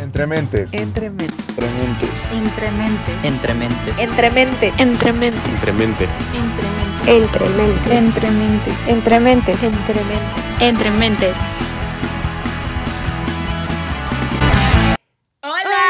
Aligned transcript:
Entrementes. 0.00 0.72
Entrementes. 0.72 1.30
Entrementes. 1.58 2.10
Entrementes. 3.22 4.00
Entrementes. 4.00 4.80
Entrementes. 4.80 4.80
Entrementes. 4.80 6.10
Entrementes. 7.06 8.88
Entrementes. 8.88 8.88
Entrementes. 8.88 9.62
Entrementes. 9.62 10.16
Entrementes. 10.60 11.36
¡Hola! 15.42 15.84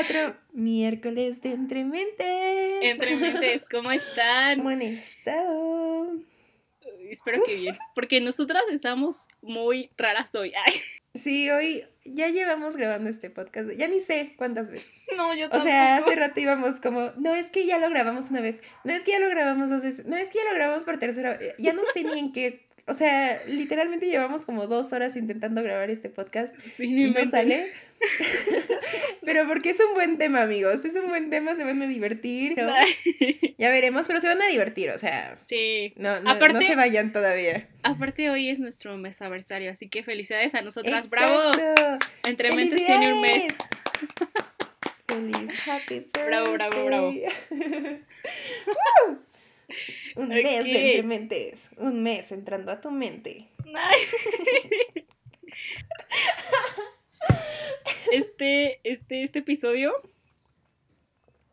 Otro 0.00 0.36
miércoles 0.52 1.42
de 1.42 1.52
Entrementes. 1.54 2.82
Entrementes, 2.82 3.66
¿cómo 3.68 3.90
están? 3.90 4.58
¿Cómo 4.58 4.68
han 4.68 4.82
estado? 4.82 6.35
Espero 7.10 7.42
que 7.44 7.56
bien, 7.56 7.76
porque 7.94 8.20
nosotras 8.20 8.62
estamos 8.70 9.28
muy 9.42 9.90
raras 9.96 10.34
hoy. 10.34 10.52
Ay, 10.66 10.74
Sí, 11.14 11.48
hoy 11.48 11.82
ya 12.04 12.28
llevamos 12.28 12.76
grabando 12.76 13.08
este 13.08 13.30
podcast. 13.30 13.70
Ya 13.70 13.88
ni 13.88 14.00
sé 14.00 14.34
cuántas 14.36 14.70
veces. 14.70 14.86
no, 15.16 15.34
yo 15.34 15.46
O 15.46 15.48
tampoco. 15.48 15.64
sea, 15.66 15.96
hace 15.96 16.14
rato 16.14 16.38
íbamos 16.40 16.78
como, 16.80 17.10
no, 17.16 17.34
es 17.34 17.46
que 17.46 17.64
ya 17.64 17.78
lo 17.78 17.88
grabamos 17.88 18.28
una 18.30 18.42
vez, 18.42 18.60
no 18.84 18.92
es 18.92 19.02
que 19.02 19.12
ya 19.12 19.18
lo 19.20 19.30
grabamos 19.30 19.70
dos 19.70 19.82
veces, 19.82 20.04
no 20.04 20.14
es 20.16 20.28
que 20.28 20.38
ya 20.38 20.44
lo 20.44 20.54
grabamos 20.54 20.84
por 20.84 20.98
tercera 20.98 21.38
vez, 21.38 21.54
ya 21.58 21.72
no 21.72 21.80
sé 21.94 22.04
ni 22.04 22.18
en 22.18 22.32
qué, 22.34 22.65
o 22.86 22.94
sea, 22.94 23.42
literalmente 23.46 24.06
llevamos 24.06 24.44
como 24.44 24.66
dos 24.66 24.92
horas 24.92 25.16
intentando 25.16 25.62
grabar 25.62 25.90
este 25.90 26.08
podcast 26.08 26.54
Sí, 26.64 26.84
y 27.06 27.10
no 27.10 27.30
sale. 27.30 27.72
pero 29.24 29.46
porque 29.48 29.70
es 29.70 29.80
un 29.80 29.94
buen 29.94 30.18
tema, 30.18 30.42
amigos, 30.42 30.84
es 30.84 30.94
un 30.94 31.08
buen 31.08 31.30
tema, 31.30 31.56
se 31.56 31.64
van 31.64 31.80
a 31.82 31.86
divertir. 31.86 32.54
ya 33.58 33.70
veremos, 33.70 34.06
pero 34.06 34.20
se 34.20 34.28
van 34.28 34.40
a 34.42 34.46
divertir, 34.46 34.90
o 34.90 34.98
sea, 34.98 35.36
Sí, 35.44 35.94
no, 35.96 36.20
no, 36.20 36.30
Aparte- 36.30 36.52
no 36.54 36.60
se 36.60 36.76
vayan 36.76 37.12
todavía. 37.12 37.66
aparte 37.82 38.30
hoy 38.30 38.50
es 38.50 38.58
nuestro 38.58 38.96
mes 38.98 39.20
aniversario, 39.22 39.70
así 39.70 39.88
que 39.88 40.02
felicidades 40.02 40.54
a 40.54 40.62
nosotras. 40.62 41.08
¡Bravo! 41.08 41.50
Exacto. 41.50 42.06
Entrementes 42.24 42.84
tiene 42.84 43.14
un 43.14 43.20
mes. 43.20 43.54
Feliz 45.08 45.36
happy 45.66 46.06
Bravo, 46.26 46.52
bravo, 46.52 46.84
bravo. 46.84 47.14
Un 50.16 50.28
mes 50.28 50.44
Ok. 50.44 50.64
de 50.64 50.90
entrementes. 50.92 51.70
Un 51.76 52.02
mes 52.02 52.32
entrando 52.32 52.70
a 52.72 52.80
tu 52.80 52.90
mente. 52.90 53.48
Este, 58.12 58.80
este, 58.84 59.24
este 59.24 59.38
episodio 59.40 59.92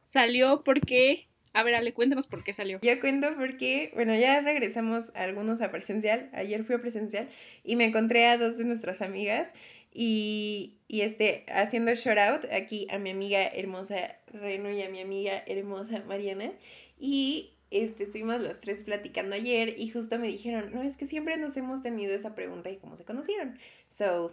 salió 0.05 0.63
porque. 0.63 1.27
A 1.55 1.61
ver, 1.61 1.75
Ale, 1.75 1.93
cuéntanos 1.93 2.25
por 2.25 2.43
qué 2.43 2.51
salió. 2.51 2.79
Yo 2.81 2.99
cuento 2.99 3.27
porque, 3.37 3.91
bueno, 3.93 4.15
ya 4.15 4.41
regresamos 4.41 5.15
algunos 5.15 5.61
a 5.61 5.69
presencial. 5.71 6.29
Ayer 6.33 6.63
fui 6.63 6.75
a 6.75 6.79
presencial 6.81 7.29
y 7.63 7.75
me 7.75 7.85
encontré 7.85 8.25
a 8.25 8.39
dos 8.39 8.57
de 8.57 8.65
nuestras 8.65 9.03
amigas 9.03 9.53
y, 9.91 10.77
y 10.87 11.01
este, 11.01 11.45
haciendo 11.47 11.93
shout 11.93 12.17
out 12.17 12.45
aquí 12.51 12.87
a 12.89 12.97
mi 12.97 13.11
amiga 13.11 13.45
hermosa 13.45 14.17
Reno 14.27 14.71
y 14.71 14.81
a 14.81 14.89
mi 14.89 14.99
amiga 14.99 15.43
hermosa 15.45 16.03
Mariana. 16.07 16.51
Y 16.97 17.53
este, 17.73 18.03
estuvimos 18.03 18.41
las 18.41 18.59
tres 18.59 18.83
platicando 18.83 19.35
ayer 19.35 19.75
y 19.77 19.89
justo 19.89 20.19
me 20.19 20.27
dijeron, 20.27 20.71
no, 20.73 20.83
es 20.83 20.97
que 20.97 21.05
siempre 21.05 21.37
nos 21.37 21.57
hemos 21.57 21.81
tenido 21.81 22.13
esa 22.13 22.35
pregunta 22.35 22.69
y 22.69 22.77
cómo 22.77 22.97
se 22.97 23.05
conocieron. 23.05 23.57
So, 23.89 24.31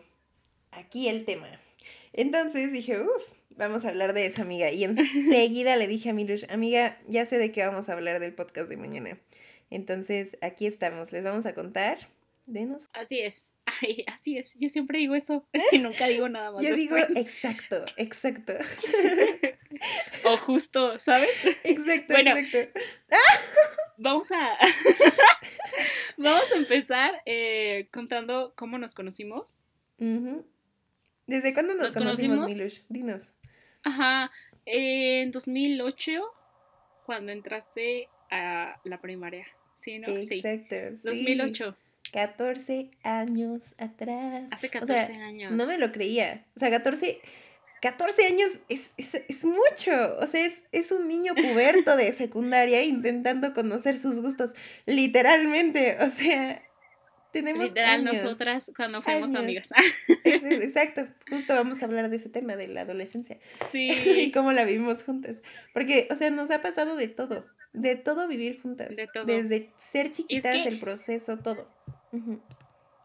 aquí 0.72 1.08
el 1.08 1.24
tema. 1.24 1.48
Entonces 2.12 2.72
dije, 2.72 3.00
uff, 3.00 3.22
vamos 3.50 3.84
a 3.84 3.90
hablar 3.90 4.12
de 4.12 4.26
eso, 4.26 4.42
amiga. 4.42 4.70
Y 4.70 4.84
enseguida 4.84 5.76
le 5.76 5.86
dije 5.86 6.10
a 6.10 6.12
Milush, 6.12 6.44
amiga, 6.50 6.98
ya 7.08 7.26
sé 7.26 7.38
de 7.38 7.52
qué 7.52 7.64
vamos 7.64 7.88
a 7.88 7.92
hablar 7.92 8.20
del 8.20 8.34
podcast 8.34 8.68
de 8.68 8.76
mañana. 8.76 9.18
Entonces, 9.70 10.36
aquí 10.40 10.66
estamos, 10.66 11.12
les 11.12 11.24
vamos 11.24 11.46
a 11.46 11.54
contar 11.54 11.98
de 12.46 12.66
nosotros. 12.66 12.90
Así 12.94 13.20
es. 13.20 13.52
Ay, 13.82 14.04
así 14.08 14.36
es. 14.36 14.54
Yo 14.58 14.68
siempre 14.68 14.98
digo 14.98 15.14
eso 15.14 15.46
y 15.72 15.78
nunca 15.78 16.06
digo 16.08 16.28
nada 16.28 16.50
más. 16.52 16.62
Yo 16.62 16.74
digo, 16.74 16.96
exacto, 16.96 17.84
exacto, 17.96 18.52
o 20.24 20.36
justo, 20.36 20.98
¿sabes? 20.98 21.30
exacto, 21.64 22.14
Bueno. 22.14 22.36
exacto. 22.36 22.80
Vamos 23.98 24.30
a. 24.32 24.56
Vamos 26.16 26.44
a 26.52 26.56
empezar 26.56 27.22
eh, 27.26 27.88
contando 27.92 28.52
cómo 28.56 28.78
nos 28.78 28.94
conocimos. 28.94 29.56
¿Desde 29.98 31.52
cuándo 31.54 31.74
nos, 31.74 31.84
¿Nos 31.84 31.92
conocimos, 31.92 32.38
conocimos? 32.38 32.50
Milush? 32.50 32.80
Dinos. 32.88 33.32
Ajá. 33.82 34.30
En 34.66 35.30
2008, 35.30 36.22
cuando 37.04 37.32
entraste 37.32 38.08
a 38.30 38.80
la 38.84 39.00
primaria. 39.00 39.46
¿Sí, 39.76 39.98
no? 39.98 40.06
Sí. 40.22 40.40
Exacto. 40.42 40.96
sí. 40.96 41.02
2008. 41.04 41.76
14 42.12 42.90
años 43.02 43.74
atrás. 43.78 44.50
Hace 44.52 44.66
O 44.66 44.70
14 44.70 45.06
sea, 45.06 45.26
años. 45.26 45.52
No 45.52 45.66
me 45.66 45.78
lo 45.78 45.92
creía. 45.92 46.44
O 46.56 46.58
sea, 46.58 46.70
14, 46.70 47.20
14 47.80 48.26
años 48.26 48.50
es, 48.68 48.92
es, 48.96 49.14
es 49.14 49.44
mucho. 49.44 49.90
O 50.20 50.26
sea, 50.26 50.44
es, 50.44 50.62
es 50.72 50.90
un 50.92 51.08
niño 51.08 51.34
puberto 51.34 51.96
de 51.96 52.12
secundaria 52.12 52.82
intentando 52.84 53.54
conocer 53.54 53.98
sus 53.98 54.20
gustos. 54.20 54.54
Literalmente. 54.86 55.96
O 56.00 56.08
sea, 56.10 56.62
tenemos 57.32 57.64
Literal, 57.64 58.06
años. 58.06 58.22
nosotras 58.22 58.70
cuando 58.76 59.00
fuimos 59.02 59.24
Años. 59.30 59.38
amigas. 59.42 59.68
Es- 60.24 60.42
es- 60.42 60.62
exacto. 60.62 61.06
Justo 61.30 61.54
vamos 61.54 61.80
a 61.82 61.86
hablar 61.86 62.10
de 62.10 62.16
ese 62.16 62.28
tema, 62.28 62.56
de 62.56 62.68
la 62.68 62.82
adolescencia. 62.82 63.38
y 63.72 63.94
sí. 63.94 64.30
cómo 64.34 64.52
la 64.52 64.64
vivimos 64.64 65.02
juntas. 65.02 65.36
Porque, 65.72 66.06
o 66.10 66.16
sea, 66.16 66.30
nos 66.30 66.50
ha 66.50 66.60
pasado 66.62 66.96
de 66.96 67.08
todo. 67.08 67.46
De 67.72 67.94
todo 67.96 68.26
vivir 68.26 68.60
juntas. 68.60 68.96
De 68.96 69.06
todo. 69.06 69.24
Desde 69.24 69.70
ser 69.78 70.10
chiquitas, 70.12 70.56
que- 70.64 70.68
el 70.68 70.80
proceso, 70.80 71.38
todo. 71.38 71.68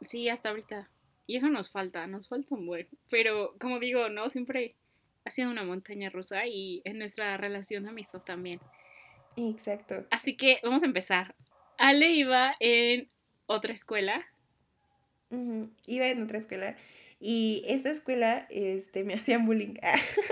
Sí, 0.01 0.27
hasta 0.29 0.49
ahorita. 0.49 0.89
Y 1.27 1.37
eso 1.37 1.49
nos 1.49 1.71
falta, 1.71 2.05
nos 2.07 2.27
falta 2.27 2.55
un 2.55 2.65
buen. 2.65 2.87
Pero, 3.09 3.55
como 3.59 3.79
digo, 3.79 4.09
no, 4.09 4.29
siempre 4.29 4.75
ha 5.23 5.31
sido 5.31 5.49
una 5.49 5.63
montaña 5.63 6.09
rusa 6.09 6.45
y 6.45 6.81
en 6.85 6.99
nuestra 6.99 7.35
relación 7.37 7.83
de 7.83 7.89
amistad 7.89 8.21
también. 8.21 8.59
Exacto. 9.35 10.05
Así 10.11 10.37
que 10.37 10.59
vamos 10.63 10.83
a 10.83 10.85
empezar. 10.85 11.35
Ale 11.77 12.11
iba 12.11 12.55
en 12.59 13.09
otra 13.47 13.73
escuela. 13.73 14.25
Iba 15.87 16.07
en 16.07 16.23
otra 16.23 16.37
escuela 16.37 16.77
y 17.19 17.63
esa 17.67 17.91
escuela 17.91 18.45
este, 18.49 19.03
me 19.03 19.13
hacían 19.15 19.45
bullying. 19.45 19.75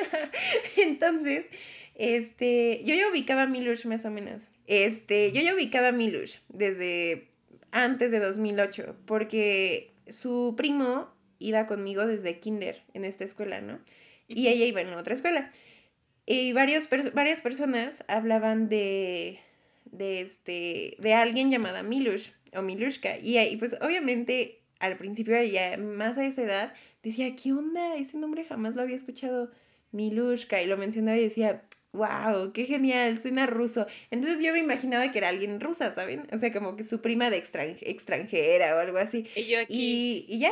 Entonces, 0.77 1.47
este, 1.95 2.81
yo 2.83 2.95
ya 2.95 3.09
ubicaba 3.09 3.43
a 3.43 3.47
Milush 3.47 3.85
más 3.85 4.05
o 4.05 4.11
menos. 4.11 4.49
Este, 4.67 5.31
yo 5.31 5.41
ya 5.41 5.55
ubicaba 5.55 5.89
a 5.89 5.91
Milush 5.91 6.37
desde 6.49 7.29
antes 7.71 8.11
de 8.11 8.19
2008 8.19 8.95
porque 9.05 9.92
su 10.07 10.53
primo 10.57 11.13
iba 11.39 11.65
conmigo 11.65 12.05
desde 12.05 12.39
kinder 12.39 12.83
en 12.93 13.05
esta 13.05 13.23
escuela, 13.23 13.61
¿no? 13.61 13.79
Y 14.27 14.47
ella 14.47 14.65
iba 14.65 14.81
en 14.81 14.93
otra 14.93 15.13
escuela. 15.13 15.51
Y 16.25 16.53
varios 16.53 16.87
varias 17.13 17.41
personas 17.41 18.03
hablaban 18.07 18.69
de, 18.69 19.39
de, 19.85 20.21
este, 20.21 20.95
de 20.99 21.13
alguien 21.13 21.51
llamada 21.51 21.83
Milush 21.83 22.29
o 22.55 22.61
Milushka. 22.61 23.17
Y, 23.17 23.37
ahí, 23.37 23.57
pues 23.57 23.75
obviamente 23.81 24.61
al 24.79 24.97
principio 24.97 25.35
ella, 25.35 25.77
más 25.77 26.17
a 26.17 26.25
esa 26.25 26.41
edad, 26.41 26.73
decía, 27.03 27.35
¿qué 27.35 27.53
onda? 27.53 27.95
Ese 27.95 28.17
nombre 28.17 28.45
jamás 28.45 28.75
lo 28.75 28.81
había 28.81 28.95
escuchado. 28.95 29.51
Milushka. 29.91 30.61
Y 30.61 30.67
lo 30.67 30.77
mencionaba 30.77 31.17
y 31.17 31.23
decía, 31.23 31.63
wow, 31.93 32.51
qué 32.53 32.65
genial, 32.65 33.19
suena 33.19 33.45
ruso. 33.45 33.85
Entonces 34.11 34.43
yo 34.43 34.51
me 34.51 34.59
imaginaba 34.59 35.11
que 35.11 35.19
era 35.19 35.29
alguien 35.29 35.59
rusa, 35.59 35.91
¿saben? 35.91 36.27
O 36.33 36.37
sea, 36.37 36.51
como 36.51 36.75
que 36.75 36.83
su 36.83 37.01
prima 37.01 37.29
de 37.29 37.37
extran- 37.41 37.77
extranjera 37.81 38.75
o 38.75 38.79
algo 38.79 38.97
así. 38.97 39.27
Y 39.35 39.45
yo 39.45 39.59
aquí. 39.59 40.25
Y, 40.27 40.35
y 40.35 40.39
ya. 40.39 40.51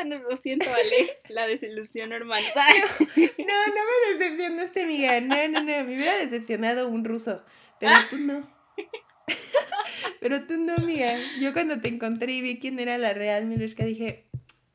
"Ah, 0.00 0.04
no, 0.04 0.18
lo 0.18 0.36
siento, 0.36 0.66
Ale. 0.68 1.18
La 1.28 1.46
desilusión 1.46 2.10
normal. 2.10 2.42
No, 2.56 3.14
no 3.16 3.80
me 4.18 4.18
decepcionaste, 4.18 4.82
amiga. 4.82 5.20
No, 5.20 5.36
no, 5.48 5.60
no. 5.60 5.64
Me 5.64 5.82
hubiera 5.84 6.16
decepcionado 6.18 6.88
un 6.88 7.04
ruso. 7.04 7.42
Pero 7.80 7.94
tú 8.10 8.18
no. 8.18 8.50
Pero 10.20 10.46
tú 10.46 10.58
no, 10.58 10.74
amiga. 10.74 11.16
Yo 11.40 11.52
cuando 11.52 11.80
te 11.80 11.88
encontré 11.88 12.32
y 12.32 12.42
vi 12.42 12.58
quién 12.58 12.78
era 12.80 12.98
la 12.98 13.12
real 13.12 13.46
Milushka 13.46 13.84
dije, 13.84 14.26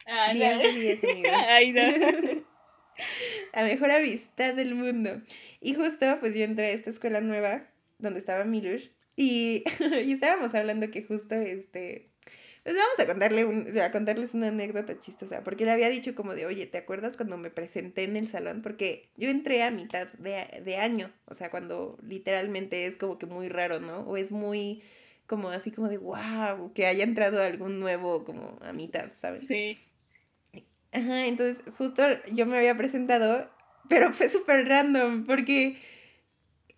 Ah, 0.06 0.32
10 0.34 0.56
no. 0.56 0.62
de 0.64 0.72
10, 0.74 1.04
amigas. 1.04 1.46
Ay, 1.50 1.72
no. 1.74 1.82
La 3.54 3.64
mejor 3.64 3.92
amistad 3.92 4.54
del 4.54 4.76
mundo. 4.76 5.22
Y 5.62 5.74
justo, 5.74 6.18
pues 6.20 6.36
yo 6.36 6.44
entré 6.44 6.68
a 6.68 6.72
esta 6.72 6.90
escuela 6.90 7.22
nueva 7.22 7.68
donde 8.00 8.20
estaba 8.20 8.46
Milush. 8.46 8.90
Y, 9.16 9.64
y 10.06 10.14
estábamos 10.14 10.54
hablando 10.54 10.90
que 10.92 11.04
justo 11.04 11.36
este. 11.36 12.10
Pues 12.64 12.76
vamos 12.76 13.00
a 13.00 13.06
contarle 13.06 13.46
un, 13.46 13.80
a 13.80 13.92
contarles 13.92 14.34
una 14.34 14.50
anécdota 14.50 14.98
chistosa. 15.00 15.44
Porque 15.44 15.66
le 15.66 15.72
había 15.72 15.90
dicho 15.90 16.16
como 16.16 16.36
de, 16.36 16.46
oye, 16.46 16.66
¿te 16.66 16.78
acuerdas 16.78 17.16
cuando 17.16 17.38
me 17.38 17.50
presenté 17.50 18.04
en 18.04 18.18
el 18.18 18.28
salón? 18.28 18.62
Porque 18.62 19.10
yo 19.16 19.30
entré 19.30 19.64
a 19.64 19.72
mitad 19.72 20.08
de, 20.14 20.62
de 20.64 20.78
año. 20.78 21.12
O 21.26 21.34
sea, 21.34 21.50
cuando 21.50 21.98
literalmente 22.04 22.86
es 22.86 22.98
como 22.98 23.18
que 23.18 23.26
muy 23.26 23.48
raro, 23.48 23.80
¿no? 23.80 24.02
O 24.02 24.18
es 24.18 24.32
muy 24.32 24.84
como 25.28 25.50
así 25.50 25.72
como 25.72 25.90
de 25.90 25.98
wow, 25.98 26.72
que 26.74 26.88
haya 26.88 27.04
entrado 27.04 27.44
algún 27.44 27.80
nuevo 27.80 28.24
como 28.24 28.58
a 28.62 28.74
mitad, 28.74 29.12
¿sabes? 29.14 29.44
Sí. 29.46 29.78
Ajá, 30.92 31.26
entonces 31.26 31.64
justo 31.78 32.04
yo 32.32 32.46
me 32.46 32.58
había 32.58 32.78
presentado, 32.78 33.50
pero 33.90 34.14
fue 34.14 34.30
súper 34.30 34.68
random 34.68 35.26
porque 35.26 35.78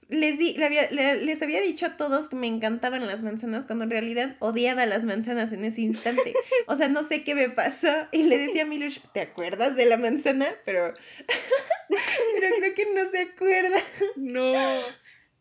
les, 0.09 0.39
di, 0.39 0.55
les 0.55 1.41
había 1.41 1.61
dicho 1.61 1.85
a 1.85 1.95
todos 1.95 2.29
que 2.29 2.35
me 2.35 2.47
encantaban 2.47 3.05
las 3.05 3.21
manzanas 3.21 3.67
cuando 3.67 3.83
en 3.83 3.91
realidad 3.91 4.35
odiaba 4.39 4.85
las 4.87 5.05
manzanas 5.05 5.51
en 5.51 5.63
ese 5.63 5.81
instante. 5.81 6.33
O 6.65 6.75
sea, 6.75 6.89
no 6.89 7.03
sé 7.03 7.23
qué 7.23 7.35
me 7.35 7.49
pasó. 7.49 8.07
Y 8.11 8.23
le 8.23 8.39
decía 8.39 8.63
a 8.63 8.65
Milush, 8.65 8.99
¿te 9.13 9.21
acuerdas 9.21 9.75
de 9.75 9.85
la 9.85 9.97
manzana? 9.97 10.47
Pero, 10.65 10.93
pero 11.87 12.55
creo 12.57 12.73
que 12.73 12.85
no 12.93 13.11
se 13.11 13.19
acuerda. 13.19 13.77
No, 14.15 14.53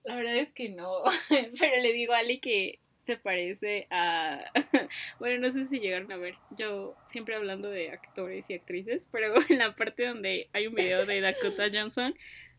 la 0.04 0.16
verdad 0.16 0.36
es 0.36 0.52
que 0.52 0.68
no. 0.68 1.02
Pero 1.58 1.82
le 1.82 1.92
digo 1.94 2.12
a 2.12 2.18
Ali 2.18 2.38
que 2.40 2.80
se 3.08 3.16
parece 3.16 3.86
a... 3.90 4.44
Bueno, 5.18 5.46
no 5.46 5.52
sé 5.52 5.66
si 5.66 5.80
llegaron 5.80 6.12
a 6.12 6.18
ver, 6.18 6.34
yo 6.50 6.94
siempre 7.10 7.34
hablando 7.34 7.70
de 7.70 7.90
actores 7.90 8.44
y 8.50 8.54
actrices, 8.54 9.08
pero 9.10 9.34
en 9.48 9.58
la 9.58 9.74
parte 9.74 10.06
donde 10.06 10.46
hay 10.52 10.66
un 10.66 10.74
video 10.74 11.06
de 11.06 11.22
Dakota 11.22 11.68
Johnson 11.72 12.14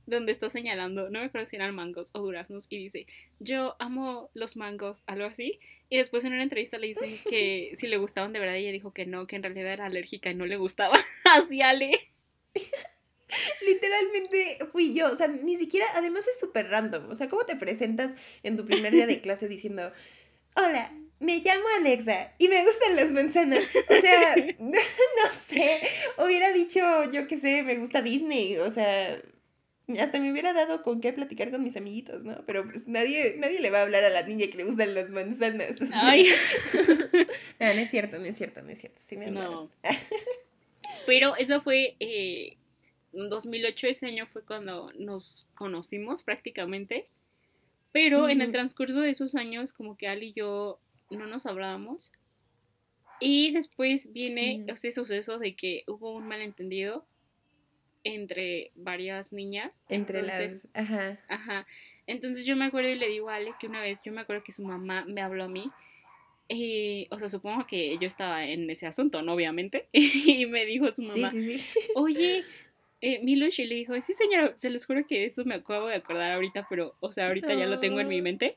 donde 0.07 0.31
está 0.31 0.49
señalando, 0.49 1.11
no 1.11 1.19
me 1.19 1.25
acuerdo 1.25 1.45
si 1.45 1.55
eran 1.55 1.75
mangos 1.75 2.09
o 2.13 2.19
duraznos, 2.19 2.65
y 2.71 2.79
dice, 2.79 3.05
yo 3.39 3.75
amo 3.77 4.31
los 4.33 4.57
mangos, 4.57 5.03
algo 5.05 5.25
así. 5.25 5.59
Y 5.87 5.97
después 5.97 6.25
en 6.25 6.33
una 6.33 6.41
entrevista 6.41 6.79
le 6.79 6.87
dicen 6.87 7.11
que 7.29 7.73
si 7.75 7.85
le 7.85 7.97
gustaban 7.97 8.33
de 8.33 8.39
verdad, 8.39 8.55
y 8.55 8.63
ella 8.63 8.71
dijo 8.71 8.91
que 8.91 9.05
no, 9.05 9.27
que 9.27 9.35
en 9.35 9.43
realidad 9.43 9.71
era 9.71 9.85
alérgica 9.85 10.31
y 10.31 10.33
no 10.33 10.47
le 10.47 10.57
gustaba. 10.57 10.97
así, 11.25 11.61
Ale. 11.61 11.91
Literalmente 13.61 14.65
fui 14.71 14.95
yo, 14.95 15.11
o 15.11 15.15
sea, 15.15 15.27
ni 15.27 15.57
siquiera, 15.57 15.85
además 15.93 16.27
es 16.27 16.39
súper 16.39 16.67
random, 16.67 17.11
o 17.11 17.15
sea, 17.15 17.29
¿cómo 17.29 17.45
te 17.45 17.55
presentas 17.55 18.15
en 18.41 18.57
tu 18.57 18.65
primer 18.65 18.91
día 18.91 19.05
de 19.05 19.21
clase 19.21 19.47
diciendo, 19.47 19.91
hola, 20.55 20.91
me 21.19 21.39
llamo 21.39 21.65
Alexa 21.77 22.31
y 22.37 22.47
me 22.47 22.63
gustan 22.63 22.95
las 22.95 23.11
manzanas. 23.11 23.63
O 23.89 24.01
sea, 24.01 24.35
no 24.59 25.39
sé, 25.47 25.81
hubiera 26.17 26.51
dicho, 26.51 26.79
yo 27.11 27.27
qué 27.27 27.37
sé, 27.37 27.63
me 27.63 27.75
gusta 27.75 28.01
Disney, 28.01 28.57
o 28.57 28.71
sea, 28.71 29.21
hasta 29.99 30.19
me 30.19 30.31
hubiera 30.31 30.53
dado 30.53 30.83
con 30.83 31.01
qué 31.01 31.13
platicar 31.13 31.49
con 31.51 31.63
mis 31.63 31.75
amiguitos, 31.75 32.23
¿no? 32.23 32.43
Pero 32.45 32.63
pues 32.69 32.87
nadie, 32.87 33.35
nadie 33.37 33.59
le 33.59 33.71
va 33.71 33.79
a 33.79 33.83
hablar 33.83 34.03
a 34.03 34.09
la 34.09 34.23
niña 34.23 34.47
que 34.47 34.57
le 34.57 34.65
gustan 34.65 34.93
las 34.93 35.11
manzanas. 35.11 35.77
Ay. 35.93 36.29
no, 37.59 37.73
no 37.73 37.81
es 37.81 37.89
cierto, 37.89 38.19
no 38.19 38.25
es 38.25 38.37
cierto, 38.37 38.61
no 38.61 38.69
es 38.69 38.79
cierto. 38.79 39.01
Sí 39.03 39.17
me 39.17 39.31
no. 39.31 39.71
Pero 41.05 41.35
eso 41.37 41.61
fue, 41.61 41.95
eh, 41.99 42.57
en 43.13 43.29
2008, 43.29 43.87
ese 43.87 44.05
año 44.05 44.27
fue 44.27 44.43
cuando 44.43 44.91
nos 44.97 45.47
conocimos 45.55 46.21
prácticamente. 46.23 47.07
Pero 47.91 48.29
en 48.29 48.41
el 48.41 48.51
transcurso 48.51 49.01
de 49.01 49.09
esos 49.09 49.35
años, 49.35 49.73
como 49.73 49.97
que 49.97 50.07
Ali 50.07 50.27
y 50.27 50.33
yo 50.33 50.79
no 51.09 51.25
nos 51.25 51.45
hablábamos. 51.45 52.11
Y 53.19 53.51
después 53.51 54.13
viene 54.13 54.63
este 54.67 54.91
suceso 54.91 55.39
de 55.39 55.55
que 55.55 55.83
hubo 55.87 56.13
un 56.13 56.27
malentendido 56.27 57.05
entre 58.03 58.71
varias 58.75 59.31
niñas. 59.33 59.81
Entre 59.89 60.21
las... 60.21 60.55
Ajá. 60.73 61.19
Ajá. 61.27 61.67
Entonces 62.07 62.45
yo 62.45 62.55
me 62.55 62.65
acuerdo 62.65 62.89
y 62.89 62.95
le 62.95 63.07
digo 63.07 63.29
a 63.29 63.35
Ale 63.35 63.53
que 63.59 63.67
una 63.67 63.81
vez, 63.81 63.99
yo 64.03 64.11
me 64.11 64.21
acuerdo 64.21 64.43
que 64.43 64.51
su 64.51 64.63
mamá 64.63 65.05
me 65.05 65.21
habló 65.21 65.43
a 65.43 65.47
mí. 65.47 65.69
y 66.47 67.07
o 67.11 67.19
sea, 67.19 67.29
supongo 67.29 67.67
que 67.67 67.97
yo 67.99 68.07
estaba 68.07 68.45
en 68.45 68.69
ese 68.69 68.87
asunto, 68.87 69.21
¿no? 69.21 69.33
Obviamente. 69.33 69.89
y 69.93 70.45
me 70.45 70.65
dijo 70.65 70.89
su 70.91 71.03
mamá, 71.03 71.31
sí, 71.31 71.57
sí, 71.57 71.57
sí. 71.59 71.79
oye, 71.95 72.43
eh, 73.01 73.21
y 73.23 73.35
le 73.35 73.75
dijo, 73.75 73.99
sí 74.01 74.13
señora, 74.13 74.53
se 74.57 74.69
les 74.69 74.85
juro 74.85 75.05
que 75.07 75.25
esto 75.25 75.45
me 75.45 75.55
acabo 75.55 75.87
de 75.87 75.95
acordar 75.95 76.31
ahorita, 76.33 76.67
pero, 76.69 76.95
o 76.99 77.11
sea, 77.11 77.27
ahorita 77.27 77.53
ya 77.53 77.65
lo 77.65 77.79
tengo 77.79 77.99
en 77.99 78.09
mi 78.09 78.21
mente. 78.21 78.55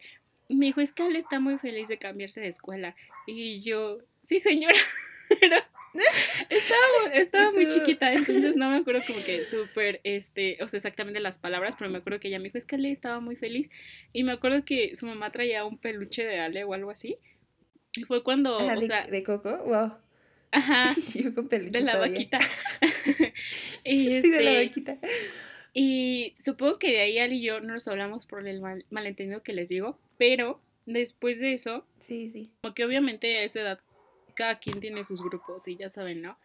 me 0.49 0.67
dijo, 0.67 0.81
es 0.81 0.93
que 0.93 1.05
Ale 1.05 1.19
está 1.19 1.39
muy 1.41 1.59
feliz 1.59 1.89
de 1.89 1.99
cambiarse 1.99 2.41
de 2.41 2.49
escuela. 2.49 2.97
Y 3.27 3.63
yo, 3.63 3.99
sí 4.25 4.41
señora, 4.41 4.75
pero 5.41 5.57
estaba, 6.49 7.15
estaba 7.15 7.53
muy 7.53 7.69
chiquita, 7.69 8.13
entonces 8.13 8.57
no 8.57 8.71
me 8.71 8.79
acuerdo 8.79 9.03
como 9.07 9.23
que 9.25 9.45
súper, 9.51 10.01
este, 10.05 10.59
o 10.63 10.69
sea, 10.69 10.79
exactamente 10.79 11.21
las 11.21 11.39
palabras, 11.39 11.75
pero 11.79 11.91
me 11.91 11.99
acuerdo 11.99 12.19
que 12.19 12.29
ella 12.29 12.39
me 12.39 12.45
dijo, 12.45 12.59
es 12.59 12.67
que 12.67 12.77
Ale 12.77 12.91
estaba 12.91 13.21
muy 13.21 13.37
feliz. 13.37 13.71
Y 14.13 14.25
me 14.25 14.33
acuerdo 14.33 14.65
que 14.65 14.95
su 14.95 15.07
mamá 15.07 15.31
traía 15.31 15.65
un 15.65 15.79
peluche 15.79 16.25
de 16.25 16.41
Ale 16.41 16.65
o 16.65 16.75
algo 16.75 16.91
así. 16.91 17.19
Y 17.95 18.05
fue 18.05 18.23
cuando, 18.23 18.57
o 18.57 18.81
de, 18.81 18.87
sea... 18.87 19.07
¿De 19.07 19.23
Coco? 19.23 19.57
Wow. 19.67 19.93
Ajá. 20.53 20.95
Yo 21.15 21.35
con 21.35 21.49
De 21.49 21.81
la 21.81 21.99
vaquita. 21.99 22.39
y 23.85 24.21
sí, 24.21 24.31
de 24.31 24.41
la 24.43 24.61
este, 24.61 24.67
vaquita. 24.67 24.99
Y 25.75 26.35
supongo 26.39 26.79
que 26.79 26.93
de 26.93 27.01
ahí 27.01 27.19
Ali 27.19 27.39
y 27.39 27.43
yo 27.45 27.61
no 27.61 27.73
nos 27.73 27.89
hablamos 27.89 28.27
por 28.27 28.47
el 28.47 28.61
malentendido 28.91 29.43
que 29.43 29.55
les 29.55 29.71
digo, 29.71 29.99
pero 30.19 30.61
después 30.85 31.41
de 31.41 31.55
eso... 31.55 31.87
Sí, 31.99 32.29
sí. 32.29 32.51
Porque 32.61 32.85
obviamente 32.85 33.39
a 33.39 33.45
esa 33.45 33.63
edad 33.63 33.81
cada 34.35 34.59
quien 34.59 34.81
tiene 34.81 35.03
sus 35.03 35.23
grupos 35.23 35.67
y 35.69 35.77
ya 35.77 35.89
saben, 35.89 36.21
¿no? 36.21 36.37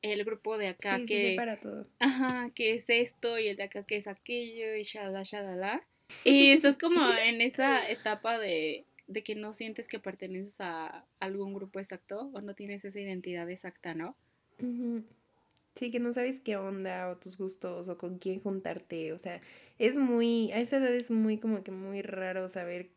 El 0.00 0.24
grupo 0.24 0.56
de 0.56 0.68
acá 0.68 0.96
sí, 0.96 1.04
que... 1.04 1.30
Sí, 1.32 1.36
para 1.36 1.60
todo. 1.60 1.86
Ajá, 1.98 2.50
que 2.54 2.72
es 2.72 2.88
esto 2.88 3.38
y 3.38 3.48
el 3.48 3.56
de 3.56 3.64
acá 3.64 3.84
que 3.84 3.96
es 3.96 4.06
aquello 4.06 4.74
y 4.74 4.84
shalala, 4.84 5.22
shalala. 5.22 5.82
Y 6.24 6.50
estás 6.52 6.78
como 6.78 7.12
en 7.12 7.42
esa 7.42 7.88
etapa 7.90 8.38
de, 8.38 8.86
de 9.12 9.22
que 9.22 9.34
no 9.34 9.54
sientes 9.54 9.88
que 9.88 9.98
perteneces 9.98 10.56
a 10.60 11.06
algún 11.20 11.54
grupo 11.54 11.80
exacto 11.80 12.30
o 12.32 12.40
no 12.40 12.54
tienes 12.54 12.84
esa 12.84 13.00
identidad 13.00 13.48
exacta, 13.50 13.94
¿no? 13.94 14.16
Sí, 15.74 15.90
que 15.90 16.00
no 16.00 16.12
sabes 16.12 16.40
qué 16.40 16.56
onda 16.56 17.08
o 17.08 17.16
tus 17.16 17.38
gustos 17.38 17.88
o 17.88 17.98
con 17.98 18.18
quién 18.18 18.40
juntarte, 18.40 19.12
o 19.12 19.18
sea, 19.18 19.40
es 19.78 19.96
muy, 19.96 20.52
a 20.52 20.60
esa 20.60 20.76
edad 20.76 20.92
es 20.92 21.10
muy 21.10 21.38
como 21.38 21.64
que 21.64 21.70
muy 21.70 22.02
raro 22.02 22.48
saber, 22.48 22.90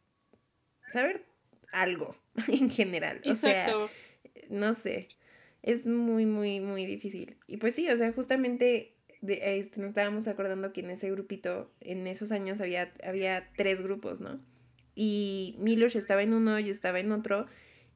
saber 0.91 1.25
algo 1.71 2.15
en 2.47 2.69
general, 2.69 3.21
o 3.25 3.29
Exacto. 3.29 3.41
sea, 3.41 4.49
no 4.49 4.73
sé, 4.73 5.09
es 5.63 5.87
muy, 5.87 6.25
muy, 6.25 6.59
muy 6.59 6.85
difícil. 6.85 7.37
Y 7.47 7.57
pues 7.57 7.73
sí, 7.75 7.89
o 7.89 7.97
sea, 7.97 8.11
justamente 8.13 8.93
de, 9.21 9.59
este, 9.59 9.79
nos 9.79 9.89
estábamos 9.89 10.27
acordando 10.27 10.73
que 10.73 10.81
en 10.81 10.91
ese 10.91 11.09
grupito, 11.09 11.71
en 11.79 12.07
esos 12.07 12.31
años 12.31 12.61
había, 12.61 12.93
había 13.03 13.49
tres 13.55 13.81
grupos, 13.81 14.21
¿no? 14.21 14.39
Y 14.95 15.55
Milos 15.59 15.95
estaba 15.95 16.23
en 16.23 16.33
uno, 16.33 16.59
yo 16.59 16.71
estaba 16.71 16.99
en 16.99 17.11
otro, 17.11 17.47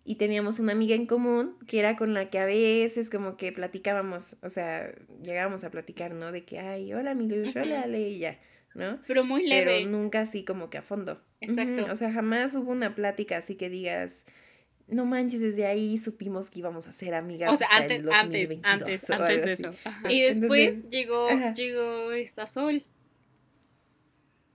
y 0.03 0.15
teníamos 0.15 0.59
una 0.59 0.73
amiga 0.73 0.95
en 0.95 1.05
común 1.05 1.55
que 1.67 1.79
era 1.79 1.95
con 1.95 2.13
la 2.13 2.29
que 2.29 2.39
a 2.39 2.45
veces 2.45 3.09
como 3.09 3.37
que 3.37 3.51
platicábamos, 3.51 4.37
o 4.41 4.49
sea, 4.49 4.91
llegábamos 5.23 5.63
a 5.63 5.71
platicar, 5.71 6.13
¿no? 6.13 6.31
De 6.31 6.43
que, 6.43 6.59
ay, 6.59 6.93
hola 6.93 7.15
Milush, 7.15 7.57
hola 7.57 7.83
Ale, 7.83 8.09
y 8.09 8.19
ya, 8.19 8.39
¿no? 8.75 8.99
Pero 9.07 9.23
muy 9.23 9.47
leve. 9.47 9.79
Pero 9.79 9.89
nunca 9.89 10.21
así 10.21 10.43
como 10.43 10.69
que 10.69 10.77
a 10.77 10.81
fondo. 10.81 11.21
Exacto. 11.41 11.87
O 11.91 11.95
sea, 11.95 12.11
jamás 12.11 12.53
hubo 12.55 12.71
una 12.71 12.95
plática 12.95 13.37
así 13.37 13.55
que 13.55 13.69
digas, 13.69 14.25
no 14.87 15.05
manches, 15.05 15.39
desde 15.39 15.67
ahí 15.67 15.97
supimos 15.97 16.49
que 16.49 16.59
íbamos 16.59 16.87
a 16.87 16.91
ser 16.91 17.13
amigas. 17.13 17.53
O 17.53 17.57
sea, 17.57 17.67
antes, 17.71 18.05
antes, 18.11 18.59
antes, 18.63 19.09
antes 19.09 19.45
de 19.45 19.53
eso. 19.53 19.71
Y 20.09 20.21
después 20.21 20.89
llegó, 20.89 21.27
llegó 21.55 22.11
esta 22.11 22.47
Sol. 22.47 22.83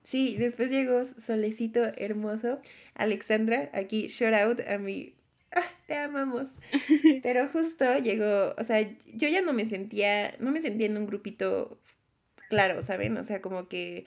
Sí, 0.05 0.37
después 0.39 0.71
llegó 0.71 1.03
Solecito 1.05 1.83
hermoso. 1.97 2.61
Alexandra, 2.95 3.71
aquí 3.73 4.09
shout 4.09 4.35
out 4.35 4.61
a 4.61 4.79
mi. 4.79 5.15
Ah, 5.51 5.65
te 5.87 5.97
amamos. 5.97 6.51
Pero 7.23 7.49
justo 7.49 7.99
llegó, 7.99 8.55
o 8.59 8.65
sea, 8.65 8.81
yo 8.83 9.29
ya 9.29 9.41
no 9.41 9.53
me 9.53 9.65
sentía, 9.65 10.35
no 10.39 10.51
me 10.53 10.61
sentía 10.61 10.87
en 10.87 10.97
un 10.97 11.07
grupito 11.07 11.81
claro, 12.51 12.83
¿saben? 12.83 13.17
O 13.17 13.23
sea, 13.23 13.41
como 13.41 13.69
que 13.69 14.07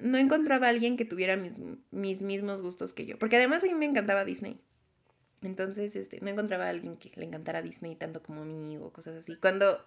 no 0.00 0.18
encontraba 0.18 0.66
a 0.66 0.70
alguien 0.70 0.96
que 0.96 1.04
tuviera 1.04 1.36
mis, 1.36 1.60
mis 1.90 2.22
mismos 2.22 2.62
gustos 2.62 2.94
que 2.94 3.06
yo. 3.06 3.18
Porque 3.18 3.36
además 3.36 3.64
a 3.64 3.66
mí 3.66 3.74
me 3.74 3.86
encantaba 3.86 4.24
Disney. 4.24 4.60
Entonces, 5.42 5.96
este, 5.96 6.20
no 6.20 6.30
encontraba 6.30 6.66
a 6.66 6.68
alguien 6.68 6.96
que 6.96 7.10
le 7.16 7.24
encantara 7.24 7.62
Disney 7.62 7.96
tanto 7.96 8.22
como 8.22 8.42
a 8.42 8.44
mí 8.44 8.76
o 8.76 8.92
cosas 8.92 9.16
así. 9.16 9.36
Cuando, 9.36 9.84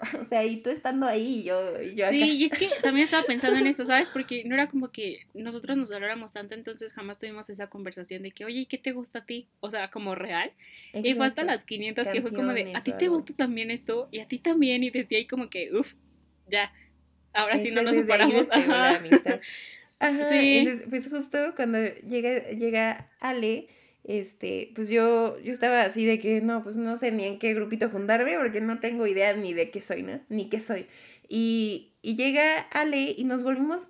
o 0.20 0.24
sea, 0.24 0.44
y 0.44 0.58
tú 0.58 0.70
estando 0.70 1.06
ahí, 1.06 1.42
yo, 1.42 1.80
yo 1.82 2.06
acá. 2.06 2.12
Sí, 2.12 2.22
y 2.22 2.44
es 2.44 2.52
que 2.52 2.70
también 2.82 3.04
estaba 3.04 3.24
pensando 3.24 3.58
en 3.58 3.66
eso, 3.66 3.84
¿sabes? 3.84 4.08
Porque 4.12 4.44
no 4.44 4.54
era 4.54 4.68
como 4.68 4.90
que 4.90 5.26
nosotros 5.34 5.76
nos 5.76 5.90
habláramos 5.90 6.32
tanto, 6.32 6.54
entonces 6.54 6.92
jamás 6.92 7.18
tuvimos 7.18 7.50
esa 7.50 7.68
conversación 7.68 8.22
de 8.22 8.30
que, 8.30 8.44
oye, 8.44 8.66
¿qué 8.66 8.78
te 8.78 8.92
gusta 8.92 9.20
a 9.20 9.24
ti? 9.24 9.48
O 9.60 9.70
sea, 9.70 9.90
como 9.90 10.14
real. 10.14 10.52
Y 10.94 11.14
fue 11.14 11.26
hasta 11.26 11.42
las 11.42 11.64
500 11.64 12.08
que 12.08 12.22
fue 12.22 12.32
como 12.32 12.52
de, 12.52 12.72
¿a 12.74 12.82
ti 12.82 12.92
te 12.92 13.08
gusta 13.08 13.32
también 13.34 13.70
esto? 13.70 14.08
Y 14.10 14.20
a 14.20 14.28
ti 14.28 14.38
también, 14.38 14.82
y 14.82 14.90
desde 14.90 15.16
ahí 15.16 15.26
como 15.26 15.50
que, 15.50 15.70
uff, 15.74 15.94
ya, 16.48 16.72
ahora 17.32 17.58
sí 17.58 17.70
no 17.70 17.82
nos 17.82 17.94
separamos. 17.94 18.48
Ajá. 18.50 19.00
Ajá, 20.00 20.30
sí. 20.30 20.64
pues 20.88 21.08
justo 21.10 21.54
cuando 21.56 21.78
llega, 22.06 22.50
llega 22.50 23.10
Ale 23.18 23.66
este, 24.04 24.72
pues 24.74 24.88
yo, 24.88 25.38
yo 25.40 25.52
estaba 25.52 25.82
así 25.82 26.06
de 26.06 26.18
que 26.18 26.40
no, 26.40 26.62
pues 26.62 26.76
no 26.76 26.96
sé 26.96 27.12
ni 27.12 27.24
en 27.24 27.38
qué 27.38 27.54
grupito 27.54 27.90
juntarme 27.90 28.36
porque 28.38 28.60
no 28.60 28.80
tengo 28.80 29.06
idea 29.06 29.34
ni 29.34 29.52
de 29.52 29.70
qué 29.70 29.82
soy, 29.82 30.02
¿no? 30.02 30.20
Ni 30.28 30.48
qué 30.48 30.60
soy. 30.60 30.86
Y, 31.28 31.92
y 32.02 32.16
llega 32.16 32.60
Ale 32.72 33.14
y 33.16 33.24
nos 33.24 33.44
volvimos 33.44 33.88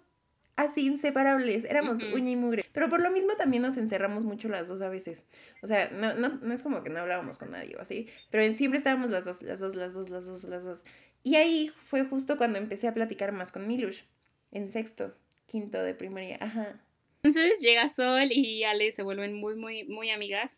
así 0.58 0.86
inseparables, 0.86 1.64
éramos 1.64 2.02
uña 2.02 2.32
y 2.32 2.36
mugre. 2.36 2.64
Pero 2.72 2.90
por 2.90 3.00
lo 3.00 3.12
mismo 3.12 3.34
también 3.36 3.62
nos 3.62 3.76
encerramos 3.76 4.24
mucho 4.24 4.48
las 4.48 4.66
dos 4.66 4.82
a 4.82 4.88
veces. 4.88 5.24
O 5.62 5.68
sea, 5.68 5.88
no, 5.90 6.14
no, 6.14 6.40
no 6.42 6.52
es 6.52 6.64
como 6.64 6.82
que 6.82 6.90
no 6.90 6.98
hablábamos 6.98 7.38
con 7.38 7.52
nadie 7.52 7.76
o 7.76 7.80
así, 7.80 8.08
pero 8.30 8.52
siempre 8.52 8.78
estábamos 8.78 9.10
las 9.10 9.24
dos, 9.24 9.42
las 9.42 9.60
dos, 9.60 9.76
las 9.76 9.94
dos, 9.94 10.10
las 10.10 10.26
dos, 10.26 10.44
las 10.44 10.64
dos. 10.64 10.84
Y 11.22 11.36
ahí 11.36 11.70
fue 11.86 12.04
justo 12.04 12.36
cuando 12.36 12.58
empecé 12.58 12.88
a 12.88 12.94
platicar 12.94 13.30
más 13.30 13.52
con 13.52 13.68
Milush, 13.68 14.02
en 14.50 14.68
sexto, 14.68 15.14
quinto 15.46 15.80
de 15.80 15.94
primaria, 15.94 16.38
ajá. 16.40 16.80
Entonces 17.22 17.60
llega 17.60 17.88
Sol 17.88 18.30
y 18.30 18.64
Ale 18.64 18.92
se 18.92 19.02
vuelven 19.02 19.34
muy, 19.34 19.56
muy, 19.56 19.84
muy 19.84 20.10
amigas. 20.10 20.56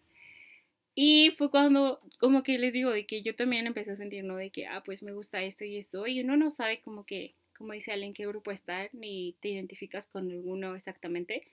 Y 0.95 1.31
fue 1.39 1.51
cuando, 1.51 2.01
como 2.19 2.43
que 2.43 2.59
les 2.59 2.73
digo, 2.73 2.91
de 2.91 3.07
que 3.07 3.23
yo 3.23 3.35
también 3.35 3.67
empecé 3.67 3.93
a 3.93 3.97
sentir, 3.97 4.25
¿no? 4.25 4.37
De 4.37 4.51
que, 4.51 4.67
ah, 4.67 4.83
pues 4.85 5.03
me 5.03 5.13
gusta 5.13 5.43
esto 5.43 5.65
y 5.65 5.77
esto. 5.77 6.07
Y 6.07 6.21
uno 6.21 6.37
no 6.37 6.51
sabe 6.51 6.81
como 6.81 7.05
que, 7.05 7.35
como 7.57 7.73
dice 7.73 7.93
alguien, 7.93 8.13
qué 8.13 8.27
grupo 8.27 8.51
estar, 8.51 8.91
ni 8.93 9.35
te 9.41 9.49
identificas 9.49 10.09
con 10.09 10.31
alguno 10.31 10.75
exactamente. 10.75 11.47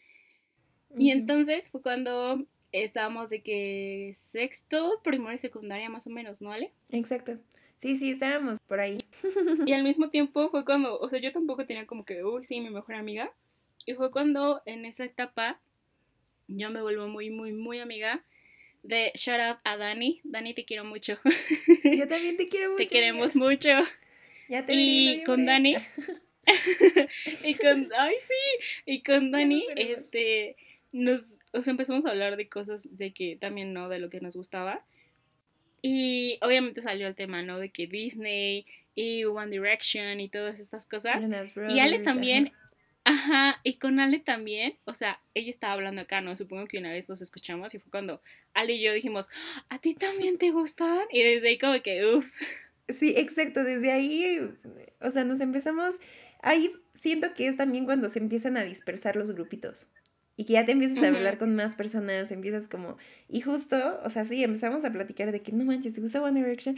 Y 0.97 1.11
entonces 1.11 1.69
fue 1.69 1.81
cuando 1.81 2.45
estábamos 2.71 3.29
de 3.29 3.41
que 3.41 4.13
sexto, 4.17 4.99
primero 5.03 5.33
y 5.33 5.37
secundaria 5.37 5.89
más 5.89 6.07
o 6.07 6.09
menos, 6.09 6.41
¿no, 6.41 6.51
Ale? 6.51 6.71
Exacto. 6.89 7.37
Sí, 7.79 7.97
sí, 7.97 8.11
estábamos 8.11 8.59
por 8.61 8.79
ahí. 8.79 9.05
y 9.65 9.73
al 9.73 9.83
mismo 9.83 10.09
tiempo 10.09 10.49
fue 10.49 10.65
cuando, 10.65 10.99
o 10.99 11.09
sea, 11.09 11.19
yo 11.19 11.31
tampoco 11.31 11.65
tenía 11.65 11.85
como 11.85 12.05
que, 12.05 12.23
uy, 12.23 12.43
sí, 12.43 12.59
mi 12.59 12.69
mejor 12.69 12.95
amiga. 12.95 13.31
Y 13.87 13.93
fue 13.93 14.11
cuando 14.11 14.61
en 14.65 14.83
esa 14.85 15.05
etapa 15.05 15.61
yo 16.49 16.69
me 16.69 16.81
vuelvo 16.81 17.07
muy, 17.07 17.29
muy, 17.29 17.53
muy 17.53 17.79
amiga 17.79 18.21
de 18.83 19.13
Shout 19.15 19.39
Out 19.39 19.59
a 19.63 19.77
Dani. 19.77 20.19
Dani, 20.25 20.53
te 20.53 20.65
quiero 20.65 20.83
mucho. 20.83 21.17
Yo 21.85 22.05
también 22.05 22.35
te 22.35 22.49
quiero 22.49 22.71
mucho. 22.71 22.83
Te 22.83 22.87
queremos 22.87 23.37
mucho. 23.37 23.69
Ya 24.49 24.65
te 24.65 24.73
Y 24.73 25.23
con 25.23 25.45
Dani. 25.45 25.77
y 27.45 27.53
con, 27.55 27.89
ay, 27.97 28.15
sí. 28.27 28.65
Y 28.85 29.03
con 29.03 29.31
Dani, 29.31 29.65
este, 29.77 30.57
nos, 30.91 31.39
o 31.53 31.61
sea, 31.61 31.71
empezamos 31.71 32.05
a 32.05 32.09
hablar 32.09 32.35
de 32.35 32.49
cosas 32.49 32.89
de 32.97 33.13
que 33.13 33.37
también, 33.39 33.71
¿no? 33.71 33.87
De 33.87 33.99
lo 33.99 34.09
que 34.09 34.19
nos 34.19 34.35
gustaba. 34.35 34.85
Y 35.81 36.39
obviamente 36.41 36.81
salió 36.81 37.07
el 37.07 37.15
tema, 37.15 37.41
¿no? 37.41 37.57
De 37.57 37.69
que 37.69 37.87
Disney 37.87 38.65
y 38.95 39.23
One 39.23 39.49
Direction 39.49 40.19
y 40.19 40.27
todas 40.27 40.59
estas 40.59 40.85
cosas. 40.85 41.23
y 41.69 41.79
Ale 41.79 41.99
también, 41.99 42.47
Ajá, 42.47 42.66
y 43.63 43.77
con 43.77 43.99
Ale 43.99 44.19
también, 44.19 44.77
o 44.85 44.95
sea, 44.95 45.19
ella 45.33 45.49
estaba 45.49 45.73
hablando 45.73 46.01
acá, 46.01 46.21
¿no? 46.21 46.35
Supongo 46.35 46.67
que 46.67 46.77
una 46.77 46.91
vez 46.91 47.09
nos 47.09 47.21
escuchamos 47.21 47.73
y 47.73 47.79
fue 47.79 47.91
cuando 47.91 48.21
Ale 48.53 48.73
y 48.73 48.83
yo 48.83 48.93
dijimos, 48.93 49.27
¿a 49.69 49.79
ti 49.79 49.95
también 49.95 50.37
te 50.37 50.51
gustan? 50.51 51.01
Y 51.11 51.23
desde 51.23 51.49
ahí 51.49 51.57
como 51.57 51.81
que, 51.81 52.05
uff. 52.05 52.25
Sí, 52.89 53.13
exacto, 53.17 53.63
desde 53.63 53.91
ahí, 53.91 54.39
o 55.01 55.11
sea, 55.11 55.25
nos 55.25 55.41
empezamos, 55.41 55.99
ahí 56.41 56.71
siento 56.93 57.33
que 57.33 57.47
es 57.47 57.57
también 57.57 57.85
cuando 57.85 58.09
se 58.09 58.19
empiezan 58.19 58.55
a 58.57 58.63
dispersar 58.63 59.15
los 59.15 59.31
grupitos 59.31 59.87
y 60.37 60.45
que 60.45 60.53
ya 60.53 60.65
te 60.65 60.71
empiezas 60.71 61.03
a 61.03 61.07
hablar 61.07 61.37
con 61.37 61.55
más 61.55 61.75
personas, 61.75 62.31
empiezas 62.31 62.67
como, 62.67 62.97
y 63.27 63.41
justo, 63.41 63.77
o 64.03 64.09
sea, 64.09 64.23
sí, 64.23 64.43
empezamos 64.43 64.85
a 64.85 64.91
platicar 64.91 65.31
de 65.31 65.41
que 65.41 65.51
no 65.51 65.65
manches, 65.65 65.95
¿te 65.95 66.01
gusta 66.01 66.21
One 66.21 66.39
Direction? 66.39 66.77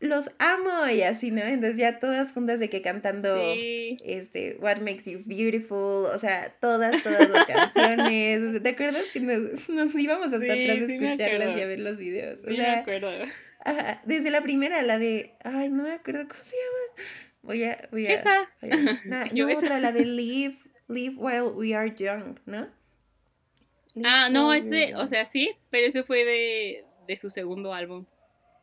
Los 0.00 0.30
amo 0.38 0.88
y 0.88 1.02
así, 1.02 1.30
¿no? 1.30 1.42
Entonces 1.42 1.76
ya 1.76 1.98
todas 1.98 2.32
juntas 2.32 2.60
de 2.60 2.70
que 2.70 2.82
cantando 2.82 3.36
este 3.36 4.56
What 4.60 4.78
Makes 4.78 5.10
You 5.10 5.22
Beautiful, 5.24 6.06
o 6.06 6.18
sea, 6.18 6.54
todas, 6.60 7.02
todas 7.02 7.28
las 7.28 7.46
canciones. 7.74 8.62
¿Te 8.62 8.68
acuerdas 8.68 9.04
que 9.12 9.20
nos, 9.20 9.94
íbamos 9.94 10.32
hasta 10.32 10.36
atrás 10.36 10.68
a 10.68 10.92
escucharlas 10.92 11.56
y 11.56 11.60
a 11.60 11.66
ver 11.66 11.80
los 11.80 11.98
videos? 11.98 12.40
O 12.44 12.50
sí, 12.50 12.56
me 12.56 12.66
acuerdo. 12.66 13.10
desde 14.04 14.30
la 14.30 14.42
primera, 14.42 14.82
la 14.82 14.98
de, 14.98 15.34
ay, 15.42 15.68
no 15.68 15.82
me 15.82 15.92
acuerdo 15.92 16.28
cómo 16.28 16.42
se 16.42 16.56
llama. 16.56 17.08
Voy 17.42 17.64
a, 17.64 17.88
voy 17.90 18.06
a. 18.06 18.12
Esa. 18.12 18.50
no, 19.32 19.56
otra, 19.56 19.80
la 19.80 19.92
de 19.92 20.04
Live, 20.04 20.58
Live 20.88 21.16
While 21.16 21.50
We 21.54 21.74
Are 21.74 21.92
Young, 21.94 22.38
¿no? 22.46 22.68
ah, 24.04 24.28
no, 24.30 24.54
ese, 24.54 24.94
o 24.94 25.08
sea, 25.08 25.24
sí, 25.24 25.50
pero 25.70 25.88
eso 25.88 26.04
fue 26.04 26.24
de, 26.24 26.84
de 27.08 27.16
su 27.16 27.30
segundo 27.30 27.74
álbum. 27.74 28.06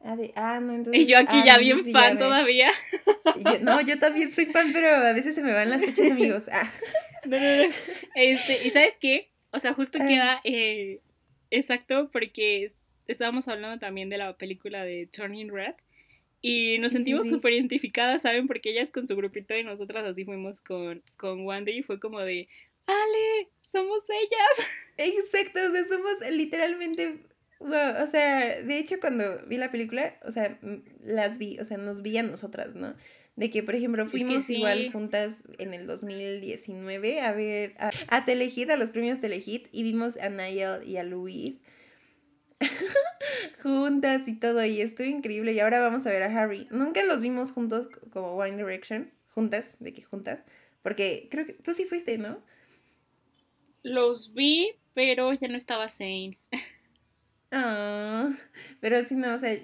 Ah, 0.05 0.15
ah, 0.35 0.59
no, 0.59 0.73
entonces. 0.73 1.01
Y 1.01 1.07
yo 1.07 1.17
aquí 1.17 1.35
ah, 1.35 1.43
ya 1.45 1.57
bien 1.57 1.91
fan 1.91 2.19
todavía. 2.19 2.69
no, 3.61 3.81
yo 3.81 3.97
también 3.97 4.31
soy 4.31 4.45
fan, 4.45 4.71
pero 4.71 4.87
a 4.87 5.13
veces 5.13 5.33
se 5.33 5.41
me 5.41 5.51
van 5.51 5.71
las 5.71 5.83
fechas, 5.83 6.11
amigos. 6.11 6.43
Ah. 6.51 6.69
No, 7.25 7.37
no, 7.39 7.67
no. 7.67 7.73
Este, 8.13 8.67
¿y 8.67 8.69
sabes 8.69 8.93
qué? 9.01 9.31
O 9.49 9.59
sea, 9.59 9.73
justo 9.73 9.97
queda 9.97 10.41
eh, 10.43 10.99
exacto 11.49 12.11
porque 12.11 12.71
estábamos 13.07 13.47
hablando 13.47 13.79
también 13.79 14.09
de 14.09 14.19
la 14.19 14.37
película 14.37 14.83
de 14.83 15.07
Turning 15.07 15.49
Red. 15.49 15.73
Y 16.39 16.77
nos 16.77 16.91
sentimos 16.91 17.27
súper 17.27 17.53
identificadas, 17.53 18.21
¿saben? 18.21 18.45
Porque 18.45 18.69
ella 18.69 18.83
es 18.83 18.91
con 18.91 19.07
su 19.07 19.15
grupito 19.15 19.57
y 19.57 19.63
nosotras 19.63 20.05
así 20.05 20.23
fuimos 20.23 20.61
con, 20.61 21.01
con 21.17 21.67
y 21.67 21.81
fue 21.81 21.99
como 21.99 22.19
de, 22.19 22.47
Ale, 22.85 23.49
somos 23.63 24.03
ellas. 24.07 24.69
Exacto, 24.97 25.59
o 25.67 25.71
sea, 25.71 25.83
somos 25.85 26.13
literalmente 26.31 27.25
o 27.73 28.07
sea, 28.07 28.61
de 28.61 28.77
hecho 28.77 28.99
cuando 28.99 29.39
vi 29.47 29.57
la 29.57 29.71
película, 29.71 30.15
o 30.23 30.31
sea, 30.31 30.59
las 31.03 31.37
vi, 31.37 31.59
o 31.59 31.65
sea, 31.65 31.77
nos 31.77 32.01
vi 32.01 32.17
a 32.17 32.23
nosotras, 32.23 32.75
¿no? 32.75 32.93
De 33.35 33.49
que, 33.49 33.63
por 33.63 33.75
ejemplo, 33.75 34.07
fuimos 34.07 34.49
igual 34.49 34.91
juntas 34.93 35.43
en 35.57 35.73
el 35.73 35.87
2019 35.87 37.19
a 37.19 37.33
ver 37.33 37.75
a, 37.79 37.91
a 38.07 38.23
Telehit, 38.23 38.69
a 38.69 38.77
los 38.77 38.91
premios 38.91 39.19
Telehit, 39.19 39.67
y 39.73 39.83
vimos 39.83 40.15
a 40.17 40.29
Niall 40.29 40.87
y 40.87 40.97
a 40.97 41.03
Luis 41.03 41.59
juntas 43.61 44.27
y 44.27 44.35
todo, 44.35 44.63
y 44.63 44.79
estuvo 44.79 45.07
increíble. 45.07 45.51
Y 45.51 45.59
ahora 45.59 45.81
vamos 45.81 46.05
a 46.05 46.11
ver 46.11 46.23
a 46.23 46.27
Harry. 46.27 46.67
Nunca 46.71 47.03
los 47.03 47.21
vimos 47.21 47.51
juntos 47.51 47.89
como 48.11 48.35
One 48.35 48.55
Direction, 48.55 49.11
juntas, 49.29 49.75
de 49.79 49.93
que 49.93 50.01
juntas, 50.01 50.45
porque 50.81 51.27
creo 51.29 51.45
que 51.45 51.53
tú 51.53 51.73
sí 51.73 51.83
fuiste, 51.85 52.17
¿no? 52.17 52.41
Los 53.83 54.33
vi, 54.33 54.71
pero 54.93 55.33
ya 55.33 55.47
no 55.47 55.57
estaba 55.57 55.89
sane. 55.89 56.37
Ah, 57.51 58.31
pero 58.79 59.03
sí, 59.03 59.15
no, 59.15 59.35
o 59.35 59.37
sea, 59.37 59.57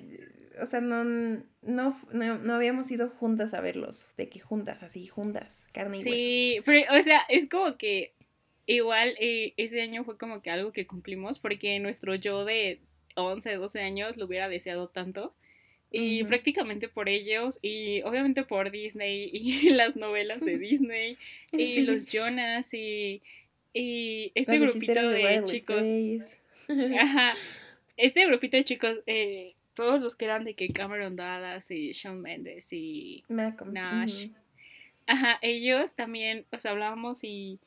o 0.62 0.66
sea 0.66 0.82
no, 0.82 1.04
no, 1.04 1.98
no, 2.12 2.54
habíamos 2.54 2.90
ido 2.92 3.10
juntas 3.10 3.54
a 3.54 3.62
verlos, 3.62 4.16
de 4.18 4.30
que 4.30 4.40
juntas, 4.40 4.84
así, 4.84 5.08
juntas, 5.08 5.68
carne 5.74 5.98
y 5.98 6.00
hueso. 6.00 6.16
Sí, 6.16 6.62
pero, 6.66 7.00
o 7.00 7.02
sea, 7.02 7.22
es 7.30 7.50
como 7.50 7.78
que 7.78 8.14
igual 8.66 9.16
eh, 9.20 9.54
ese 9.58 9.82
año 9.82 10.04
fue 10.04 10.18
como 10.18 10.42
que 10.42 10.52
algo 10.52 10.72
que 10.72 10.88
cumplimos, 10.88 11.40
porque 11.40 11.80
nuestro 11.80 12.16
yo 12.16 12.46
de 12.46 12.80
11, 13.16 13.56
12 13.56 13.82
años 13.82 14.18
lo 14.18 14.26
hubiera 14.26 14.50
deseado 14.50 14.88
tanto. 14.88 15.34
Y 15.94 16.24
prácticamente 16.24 16.88
por 16.88 17.10
ellos, 17.10 17.60
y 17.62 18.02
obviamente 18.04 18.44
por 18.44 18.72
Disney, 18.72 19.30
y 19.34 19.72
las 19.72 19.98
novelas 19.98 20.40
de 20.40 20.58
Disney, 20.58 21.18
y 21.52 21.82
los 21.82 22.08
Jonas, 22.08 22.74
y, 22.74 23.22
y 23.74 24.32
este 24.34 24.58
grupito 24.58 25.10
de, 25.10 25.44
chicos. 25.46 25.84
Ajá 26.98 27.34
este 28.02 28.26
grupito 28.26 28.58
de 28.58 28.64
chicos, 28.64 28.98
eh, 29.06 29.56
todos 29.76 30.02
los 30.02 30.16
que 30.16 30.26
eran 30.26 30.44
de 30.44 30.56
que 30.56 30.74
Cameron 30.74 31.16
Dallas 31.16 31.70
y 31.70 31.92
Shawn 31.92 32.22
Mendes 32.22 32.74
y 32.74 33.24
Nash, 33.30 34.28
ajá, 35.08 35.40
ellos 35.42 35.96
también, 35.96 36.46
o 36.52 36.60
sea, 36.60 36.72
hablábamos 36.72 37.20
y, 37.24 37.60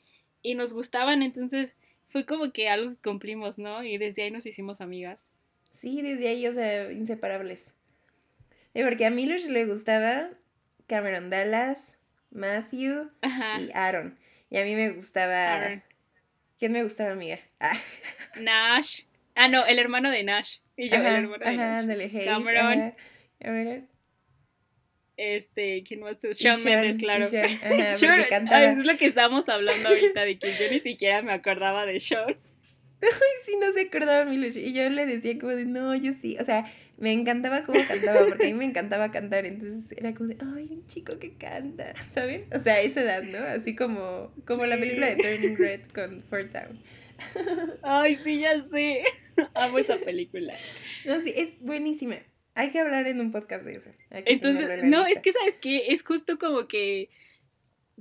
y 0.43 0.55
nos 0.55 0.73
gustaban, 0.73 1.23
entonces 1.23 1.77
fue 2.09 2.27
como 2.27 2.53
que 2.53 2.69
algo 2.69 2.91
que 2.91 3.09
cumplimos, 3.09 3.59
¿no? 3.59 3.83
Y 3.83 3.97
desde 3.99 4.23
ahí 4.23 4.31
nos 4.31 4.47
hicimos 4.47 4.81
amigas. 4.81 5.27
Sí, 5.73 6.03
desde 6.03 6.29
ahí, 6.29 6.47
o 6.47 6.53
sea, 6.53 6.93
inseparables. 6.93 7.75
porque 8.73 9.07
a 9.07 9.11
Milos 9.11 9.45
le 9.47 9.67
gustaba 9.67 10.31
Cameron 10.87 11.31
Dallas, 11.31 11.97
Matthew 12.31 13.11
y 13.23 13.71
Aaron. 13.75 14.19
Y 14.51 14.59
a 14.59 14.65
mí 14.65 14.75
me 14.75 14.91
gustaba... 14.91 15.55
Aaron. 15.55 15.83
¿Quién 16.59 16.73
me 16.73 16.83
gustaba, 16.85 17.11
amiga? 17.13 17.41
Ah. 17.59 17.77
Nash. 18.41 19.03
Ah, 19.35 19.49
no, 19.49 19.67
el 19.67 19.79
hermano 19.79 20.11
de 20.11 20.23
Nash. 20.23 20.59
Y 20.77 20.89
yo, 20.89 20.97
el 20.97 21.07
hermano 21.07 21.45
de 21.45 21.57
Nash. 21.57 21.87
Dale, 21.87 22.25
Cameron. 22.25 22.95
A 23.45 23.51
ver. 23.51 23.85
Este, 25.17 25.85
¿quién 25.85 26.01
más? 26.01 26.19
Sean 26.33 26.63
Mendes, 26.65 26.99
claro. 26.99 27.27
Sean, 27.29 27.45
ajá, 27.63 28.73
es 28.73 28.85
lo 28.85 28.97
que 28.97 29.07
estábamos 29.07 29.49
hablando 29.49 29.89
ahorita, 29.91 30.23
de 30.23 30.39
que 30.39 30.53
yo 30.53 30.71
ni 30.71 30.81
siquiera 30.81 31.23
me 31.23 31.33
acordaba 31.33 31.87
de 31.87 32.01
Sean. 32.01 32.37
Ay, 33.03 33.11
sí, 33.45 33.57
no 33.61 33.73
se 33.73 33.83
acordaba 33.83 34.25
Milush. 34.25 34.57
Y 34.57 34.73
yo 34.73 34.89
le 34.89 35.07
decía 35.07 35.39
como 35.39 35.53
de, 35.53 35.67
no, 35.67 35.95
yo 35.95 36.13
sí. 36.15 36.37
O 36.41 36.45
sea, 36.45 36.67
me 36.97 37.13
encantaba 37.13 37.65
cómo 37.65 37.79
cantaba, 37.87 38.27
porque 38.27 38.45
a 38.45 38.47
mí 38.47 38.55
me 38.55 38.65
encantaba 38.65 39.11
cantar. 39.11 39.47
Entonces 39.47 39.97
era 39.97 40.15
como 40.15 40.31
de, 40.31 40.37
ay, 40.41 40.69
un 40.71 40.87
chico 40.87 41.19
que 41.19 41.37
canta, 41.37 41.95
¿saben? 42.15 42.47
O 42.53 42.59
sea, 42.59 42.75
a 42.75 42.81
esa 42.81 43.03
edad, 43.03 43.23
¿no? 43.23 43.39
Así 43.39 43.77
como, 43.77 44.33
como 44.47 44.67
la 44.67 44.77
película 44.79 45.07
de 45.07 45.17
Turning 45.17 45.57
Red 45.57 45.81
con 45.95 46.23
Fort 46.23 46.51
Town. 46.51 46.81
Ay, 47.83 48.19
sí, 48.25 48.41
ya 48.41 48.63
sé. 48.71 49.05
Amo 49.55 49.79
esa 49.79 49.99
película. 49.99 50.55
No, 51.05 51.21
sí, 51.21 51.33
es 51.35 51.61
buenísima. 51.61 52.17
Hay 52.55 52.71
que 52.71 52.79
hablar 52.79 53.07
en 53.07 53.21
un 53.21 53.33
podcast 53.33 53.65
de 53.65 53.77
eso. 53.77 53.91
Entonces, 54.11 54.85
no, 54.85 55.07
es 55.07 55.19
que 55.21 55.33
sabes 55.33 55.57
que 55.57 55.89
es 55.89 56.05
justo 56.05 56.39
como 56.39 56.69
que 56.69 57.11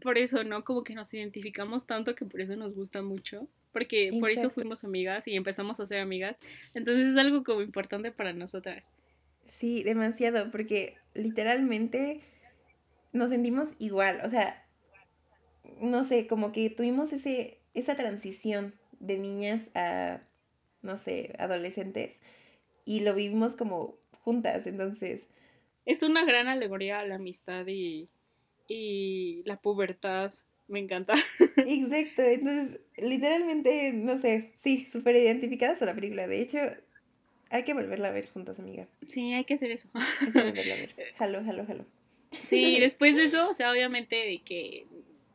por 0.02 0.18
eso, 0.18 0.44
¿no? 0.44 0.64
Como 0.64 0.84
que 0.84 0.94
nos 0.94 1.14
identificamos 1.14 1.88
tanto 1.88 2.16
que 2.16 2.26
por 2.26 2.42
eso 2.42 2.56
nos 2.56 2.76
gusta 2.76 3.02
mucho. 3.02 3.48
Porque 3.72 4.16
por 4.20 4.30
eso 4.30 4.52
fuimos 4.52 4.84
amigas 4.84 5.28
y 5.28 5.36
empezamos 5.36 5.80
a 5.80 5.88
ser 5.88 6.00
amigas. 6.00 6.38
Entonces 6.76 7.08
es 7.08 7.18
algo 7.18 7.44
como 7.44 7.62
importante 7.62 8.12
para 8.12 8.32
nosotras. 8.32 8.88
Sí, 9.48 9.84
demasiado, 9.84 10.52
porque 10.52 10.96
literalmente 11.16 12.22
nos 13.12 13.32
sentimos 13.32 13.70
igual. 13.80 14.22
O 14.24 14.30
sea, 14.30 14.64
no 15.82 16.04
sé, 16.04 16.28
como 16.28 16.52
que 16.52 16.70
tuvimos 16.70 17.14
ese, 17.14 17.60
esa 17.74 17.96
transición 17.96 18.76
de 19.00 19.18
niñas 19.18 19.70
a, 19.74 20.22
no 20.84 20.98
sé, 20.98 21.34
adolescentes 21.40 22.22
y 22.86 23.00
lo 23.02 23.16
vivimos 23.16 23.56
como 23.56 23.98
juntas, 24.22 24.68
entonces... 24.68 25.24
Es 25.86 26.02
una 26.02 26.24
gran 26.26 26.48
alegoría 26.48 27.00
a 27.00 27.06
la 27.06 27.16
amistad 27.16 27.66
y, 27.68 28.08
y 28.68 29.42
la 29.46 29.58
pubertad, 29.58 30.34
me 30.68 30.80
encanta. 30.80 31.14
Exacto, 31.58 32.22
entonces 32.22 32.80
literalmente, 32.98 33.92
no 33.94 34.18
sé, 34.18 34.52
sí, 34.56 34.86
súper 34.86 35.16
identificadas 35.16 35.82
a 35.82 35.86
la 35.86 35.96
película, 35.96 36.28
de 36.28 36.42
hecho... 36.42 36.60
Hay 37.50 37.66
que 37.66 37.76
volverla 37.76 38.08
a 38.08 38.12
ver 38.12 38.28
juntas, 38.32 38.58
amiga. 38.58 38.88
Sí, 39.06 39.32
hay 39.32 39.44
que 39.44 39.54
hacer 39.54 39.70
eso. 39.70 39.88
Hay 39.94 40.32
que 40.32 40.42
volverla 40.42 40.74
a 40.74 40.78
ver. 40.78 40.96
Jalo, 41.18 41.44
jalo, 41.44 41.66
jalo. 41.68 41.86
Sí, 42.46 42.80
después 42.80 43.16
de 43.16 43.26
eso, 43.26 43.48
o 43.48 43.54
sea, 43.54 43.72
obviamente 43.72 44.16
de 44.16 44.42
que, 44.44 44.88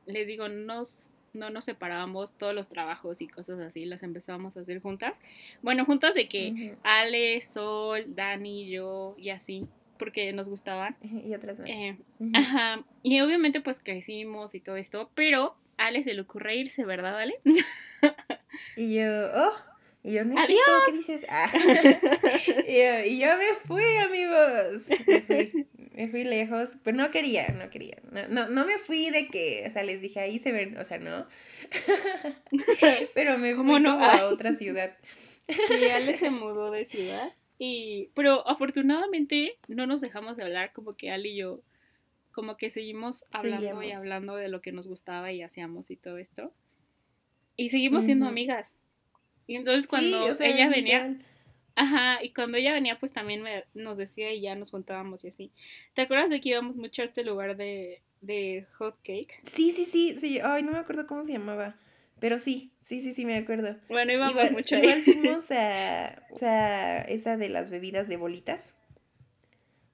les 0.07 0.26
digo, 0.26 0.49
nos, 0.49 1.08
no 1.38 1.50
nos 1.50 1.64
separábamos 1.64 2.37
todos 2.37 2.54
los 2.54 2.68
trabajos 2.68 3.23
y 3.23 3.28
cosas 3.28 3.61
así, 3.61 3.85
las 3.85 4.02
empezábamos 4.02 4.57
a 4.57 4.61
hacer 4.61 4.80
juntas. 4.80 5.18
Bueno, 5.62 5.85
juntas 5.85 6.14
de 6.14 6.28
que 6.28 6.76
Ale, 6.83 7.40
Sol, 7.40 8.04
Dani, 8.09 8.68
yo 8.68 9.14
y 9.18 9.30
así, 9.30 9.66
porque 9.99 10.33
nos 10.33 10.49
gustaban. 10.49 10.97
Y 11.02 11.35
otras 11.35 11.61
más. 11.61 11.71
Eh, 11.71 11.97
ajá, 12.35 12.85
y 13.02 13.21
obviamente 13.21 13.61
pues 13.61 13.80
crecimos 13.80 14.54
y 14.54 14.61
todo 14.61 14.76
esto, 14.76 15.11
pero 15.14 15.57
a 15.76 15.87
Ale 15.87 16.02
se 16.02 16.14
le 16.14 16.21
ocurre 16.21 16.57
irse, 16.57 16.85
¿verdad, 16.85 17.18
Ale? 17.18 17.40
y 18.76 18.95
yo, 18.95 19.04
oh, 19.35 19.54
y 20.02 20.12
yo, 20.12 20.25
no. 20.25 20.37
¿qué 20.47 20.92
dices? 20.92 21.26
Ah. 21.28 21.50
y, 22.66 22.76
yo, 22.76 23.04
y, 23.04 23.18
yo, 23.18 23.26
me 23.37 23.54
fui, 23.66 23.97
amigos. 23.97 24.88
Me 25.07 25.21
fui, 25.21 25.66
me 25.99 26.07
fui, 26.07 26.23
lejos, 26.23 26.76
pero 26.85 26.97
no 26.97 27.11
quería, 27.11 27.49
no 27.49 27.71
quería. 27.71 27.97
No, 28.12 28.28
no, 28.28 28.49
no, 28.49 28.64
me 28.64 28.78
fui 28.78 29.11
de 29.11 29.26
que, 29.26 29.64
o 29.67 29.73
sea, 29.73 29.83
les 29.83 30.00
dije, 30.00 30.21
ahí 30.21 30.38
se 30.38 30.52
ven, 30.52 30.78
o 30.78 30.85
sea, 30.85 30.99
no. 30.99 31.26
pero 33.14 33.37
me 33.37 33.57
fui 33.57 33.81
no? 33.81 34.00
a 34.00 34.28
otra 34.28 34.55
ciudad. 34.55 34.97
Y 35.49 35.88
Ale 35.88 36.17
se 36.17 36.31
mudó 36.31 36.71
de 36.71 36.85
ciudad. 36.85 37.35
Y, 37.59 38.11
pero 38.14 38.47
afortunadamente 38.49 39.59
no 39.67 39.88
nos 39.88 40.00
dejamos 40.00 40.37
de 40.37 40.45
hablar, 40.45 40.73
como 40.73 40.97
que 40.97 41.11
Ale 41.11 41.31
y 41.31 41.37
yo, 41.38 41.62
como 42.31 42.57
que 42.57 42.71
seguimos 42.71 43.25
hablando 43.33 43.83
y 43.83 43.90
hablando 43.90 44.37
de 44.37 44.47
lo 44.47 44.61
que 44.61 44.71
nos 44.71 44.87
gustaba 44.87 45.33
y 45.33 45.43
hacíamos 45.43 45.90
y 45.90 45.97
todo 45.97 46.19
esto. 46.19 46.52
Y 47.57 47.71
seguimos 47.71 48.05
siendo 48.05 48.28
amigas. 48.28 48.71
Y 49.49 49.57
entonces 49.57 49.88
cuando 49.88 50.28
ella 50.38 50.69
venía, 50.69 51.19
ajá, 51.78 52.25
y 52.25 52.32
cuando 52.32 52.58
ella 52.58 52.73
venía 52.73 52.99
pues 52.99 53.12
también 53.12 53.44
nos 53.75 53.97
decía 53.97 54.32
y 54.32 54.40
ya 54.40 54.54
nos 54.54 54.70
contábamos 54.70 55.25
y 55.25 55.28
así. 55.28 55.50
¿Te 55.94 56.02
acuerdas 56.02 56.30
de 56.30 56.40
que 56.40 56.50
íbamos 56.50 56.76
mucho 56.76 57.02
a 57.02 57.04
este 57.04 57.25
lugar 57.25 57.56
de, 57.56 58.02
de 58.20 58.66
hot 58.78 58.97
cakes? 58.99 59.37
Sí, 59.44 59.73
sí, 59.73 59.85
sí, 59.85 60.16
sí, 60.20 60.40
ay, 60.42 60.62
no 60.62 60.73
me 60.73 60.78
acuerdo 60.78 61.06
cómo 61.06 61.23
se 61.25 61.32
llamaba. 61.32 61.76
Pero 62.20 62.38
sí, 62.38 62.73
sí, 62.80 63.00
sí, 63.00 63.14
sí, 63.14 63.25
me 63.25 63.37
acuerdo. 63.37 63.76
Bueno, 63.88 64.12
íbamos 64.12 64.50
mucho 64.50 64.75
ahí. 64.75 64.82
Igual 64.82 65.02
fuimos 65.04 65.50
a, 65.52 66.23
sea, 66.37 67.02
esa 67.02 67.37
de 67.37 67.49
las 67.49 67.70
bebidas 67.70 68.08
de 68.08 68.16
bolitas. 68.16 68.75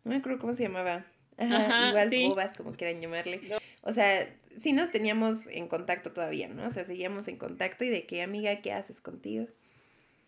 No 0.04 0.10
me 0.10 0.16
acuerdo 0.16 0.38
cómo 0.38 0.54
se 0.54 0.62
llamaba. 0.62 1.04
Ajá, 1.36 1.88
igual 1.88 2.10
bobas, 2.28 2.56
como 2.56 2.72
quieran 2.72 3.00
llamarle. 3.00 3.40
O 3.82 3.92
sea, 3.92 4.32
sí 4.56 4.72
nos 4.72 4.90
teníamos 4.90 5.48
en 5.48 5.68
contacto 5.68 6.12
todavía, 6.12 6.48
¿no? 6.48 6.66
O 6.66 6.70
sea, 6.70 6.84
seguíamos 6.84 7.28
en 7.28 7.36
contacto 7.36 7.84
y 7.84 7.88
de 7.88 8.06
qué 8.06 8.22
amiga, 8.22 8.62
¿qué 8.62 8.72
haces 8.72 9.00
contigo? 9.00 9.46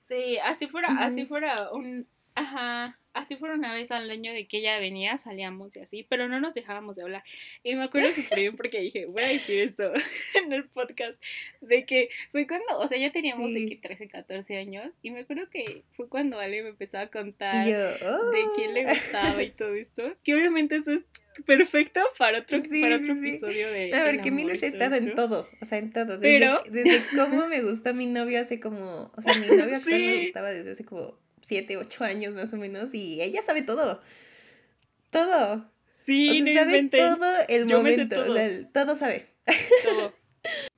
Sí, 0.08 0.38
así 0.44 0.68
fuera, 0.68 0.88
así 1.00 1.24
fuera 1.24 1.72
un, 1.72 2.06
ajá, 2.34 2.98
así 3.12 3.34
fuera 3.36 3.54
una 3.54 3.72
vez 3.72 3.90
al 3.90 4.10
año 4.10 4.32
de 4.32 4.46
que 4.46 4.58
ella 4.58 4.78
venía, 4.78 5.18
salíamos 5.18 5.74
y 5.74 5.80
así, 5.80 6.06
pero 6.08 6.28
no 6.28 6.38
nos 6.38 6.54
dejábamos 6.54 6.96
de 6.96 7.02
hablar. 7.02 7.24
Y 7.64 7.74
me 7.74 7.84
acuerdo 7.84 8.10
súper 8.12 8.40
bien 8.40 8.56
porque 8.56 8.80
dije, 8.80 9.06
voy 9.06 9.22
a 9.22 9.28
decir 9.28 9.60
esto 9.60 9.92
en 10.34 10.52
el 10.52 10.64
podcast, 10.68 11.20
de 11.60 11.84
que 11.86 12.10
fue 12.30 12.46
cuando, 12.46 12.78
o 12.78 12.86
sea, 12.86 12.98
ya 12.98 13.10
teníamos 13.10 13.52
de 13.52 13.66
que 13.66 13.76
13, 13.76 14.08
14 14.08 14.58
años, 14.58 14.92
y 15.02 15.10
me 15.10 15.20
acuerdo 15.20 15.48
que 15.50 15.82
fue 15.96 16.08
cuando 16.08 16.38
Ale 16.38 16.62
me 16.62 16.68
empezó 16.70 16.98
a 16.98 17.08
contar 17.08 17.66
de 17.66 18.44
quién 18.54 18.74
le 18.74 18.86
oh". 18.86 18.90
gustaba 18.90 19.42
y 19.42 19.50
todo 19.50 19.74
esto, 19.74 20.14
que 20.22 20.34
obviamente 20.34 20.76
eso 20.76 20.92
es 20.92 21.04
perfecto 21.46 22.00
para 22.18 22.40
otro, 22.40 22.58
para 22.58 22.96
otro 22.96 23.12
episodio 23.12 23.70
de. 23.70 23.94
A 23.94 24.04
ver, 24.04 24.20
que 24.20 24.30
Milos 24.30 24.62
ha 24.62 24.66
estado 24.66 24.96
en 24.96 25.14
todo, 25.14 25.48
o 25.60 25.64
sea, 25.66 25.78
en 25.78 25.92
todo. 25.92 26.18
Desde, 26.18 26.38
Pero... 26.38 26.62
desde 26.68 27.02
cómo 27.16 27.46
me 27.48 27.62
gustó 27.62 27.94
mi 27.94 28.06
novio 28.06 28.40
hace 28.40 28.60
como. 28.60 29.12
O 29.16 29.22
sea, 29.22 29.34
mi 29.34 29.46
novio 29.46 29.76
actual 29.76 30.00
me 30.00 30.20
gustaba 30.20 30.50
desde 30.50 30.72
hace 30.72 30.84
como 30.84 31.18
7, 31.42 31.76
8 31.76 32.04
años 32.04 32.34
más 32.34 32.52
o 32.52 32.56
menos, 32.56 32.94
y 32.94 33.20
ella 33.20 33.42
sabe 33.42 33.62
todo. 33.62 34.00
Todo. 35.10 35.70
Sí, 36.04 36.42
o 36.42 36.44
sea, 36.44 36.64
sabe 36.64 36.88
todo 36.88 37.26
el 37.48 37.66
momento, 37.66 38.16
todo. 38.16 38.32
O 38.32 38.34
sea, 38.34 38.68
todo 38.72 38.96
sabe. 38.96 39.26
Todo. 39.84 40.14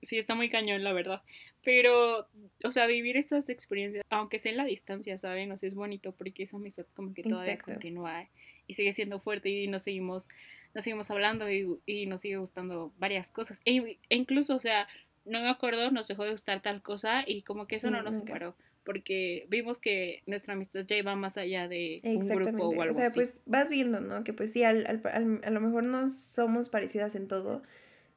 Sí, 0.00 0.16
está 0.16 0.34
muy 0.34 0.48
cañón, 0.48 0.82
la 0.82 0.94
verdad. 0.94 1.20
Pero, 1.68 2.26
o 2.64 2.72
sea, 2.72 2.86
vivir 2.86 3.18
estas 3.18 3.50
experiencias, 3.50 4.02
aunque 4.08 4.38
sea 4.38 4.52
en 4.52 4.56
la 4.56 4.64
distancia, 4.64 5.18
¿saben? 5.18 5.52
O 5.52 5.58
sea, 5.58 5.66
es 5.66 5.74
bonito 5.74 6.12
porque 6.12 6.44
esa 6.44 6.56
amistad 6.56 6.86
como 6.94 7.12
que 7.12 7.22
todavía 7.22 7.58
continúa 7.58 8.26
y 8.66 8.72
sigue 8.72 8.94
siendo 8.94 9.20
fuerte 9.20 9.50
y 9.50 9.66
nos 9.66 9.82
seguimos, 9.82 10.28
nos 10.74 10.84
seguimos 10.84 11.10
hablando 11.10 11.50
y, 11.50 11.78
y 11.84 12.06
nos 12.06 12.22
sigue 12.22 12.38
gustando 12.38 12.94
varias 12.96 13.30
cosas. 13.30 13.60
E, 13.66 13.76
e, 13.76 13.98
incluso, 14.08 14.56
o 14.56 14.58
sea, 14.58 14.88
no 15.26 15.42
me 15.42 15.50
acuerdo, 15.50 15.90
nos 15.90 16.08
dejó 16.08 16.24
de 16.24 16.30
gustar 16.30 16.62
tal 16.62 16.80
cosa 16.80 17.22
y 17.26 17.42
como 17.42 17.66
que 17.66 17.76
eso 17.76 17.90
no 17.90 18.02
nos 18.02 18.14
separó. 18.14 18.56
Porque 18.82 19.44
vimos 19.50 19.78
que 19.78 20.22
nuestra 20.24 20.54
amistad 20.54 20.86
ya 20.86 20.96
iba 20.96 21.14
más 21.16 21.36
allá 21.36 21.68
de 21.68 22.00
un 22.02 22.26
grupo 22.26 22.68
o 22.68 22.80
algo 22.80 22.94
O 22.94 22.98
sea, 22.98 23.10
pues 23.10 23.42
vas 23.44 23.68
viendo, 23.68 24.00
¿no? 24.00 24.24
Que 24.24 24.32
pues 24.32 24.54
sí, 24.54 24.62
al, 24.62 24.86
al, 24.86 25.42
a 25.44 25.50
lo 25.50 25.60
mejor 25.60 25.84
no 25.84 26.08
somos 26.08 26.70
parecidas 26.70 27.14
en 27.14 27.28
todo, 27.28 27.62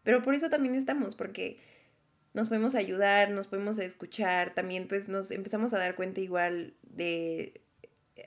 pero 0.03 0.23
por 0.23 0.35
eso 0.35 0.49
también 0.49 0.75
estamos, 0.75 1.15
porque 1.15 1.59
nos 2.33 2.49
podemos 2.49 2.75
ayudar, 2.75 3.31
nos 3.31 3.47
podemos 3.47 3.79
escuchar, 3.79 4.53
también 4.53 4.87
pues 4.87 5.09
nos 5.09 5.31
empezamos 5.31 5.73
a 5.73 5.77
dar 5.77 5.95
cuenta 5.95 6.21
igual 6.21 6.73
de 6.83 7.61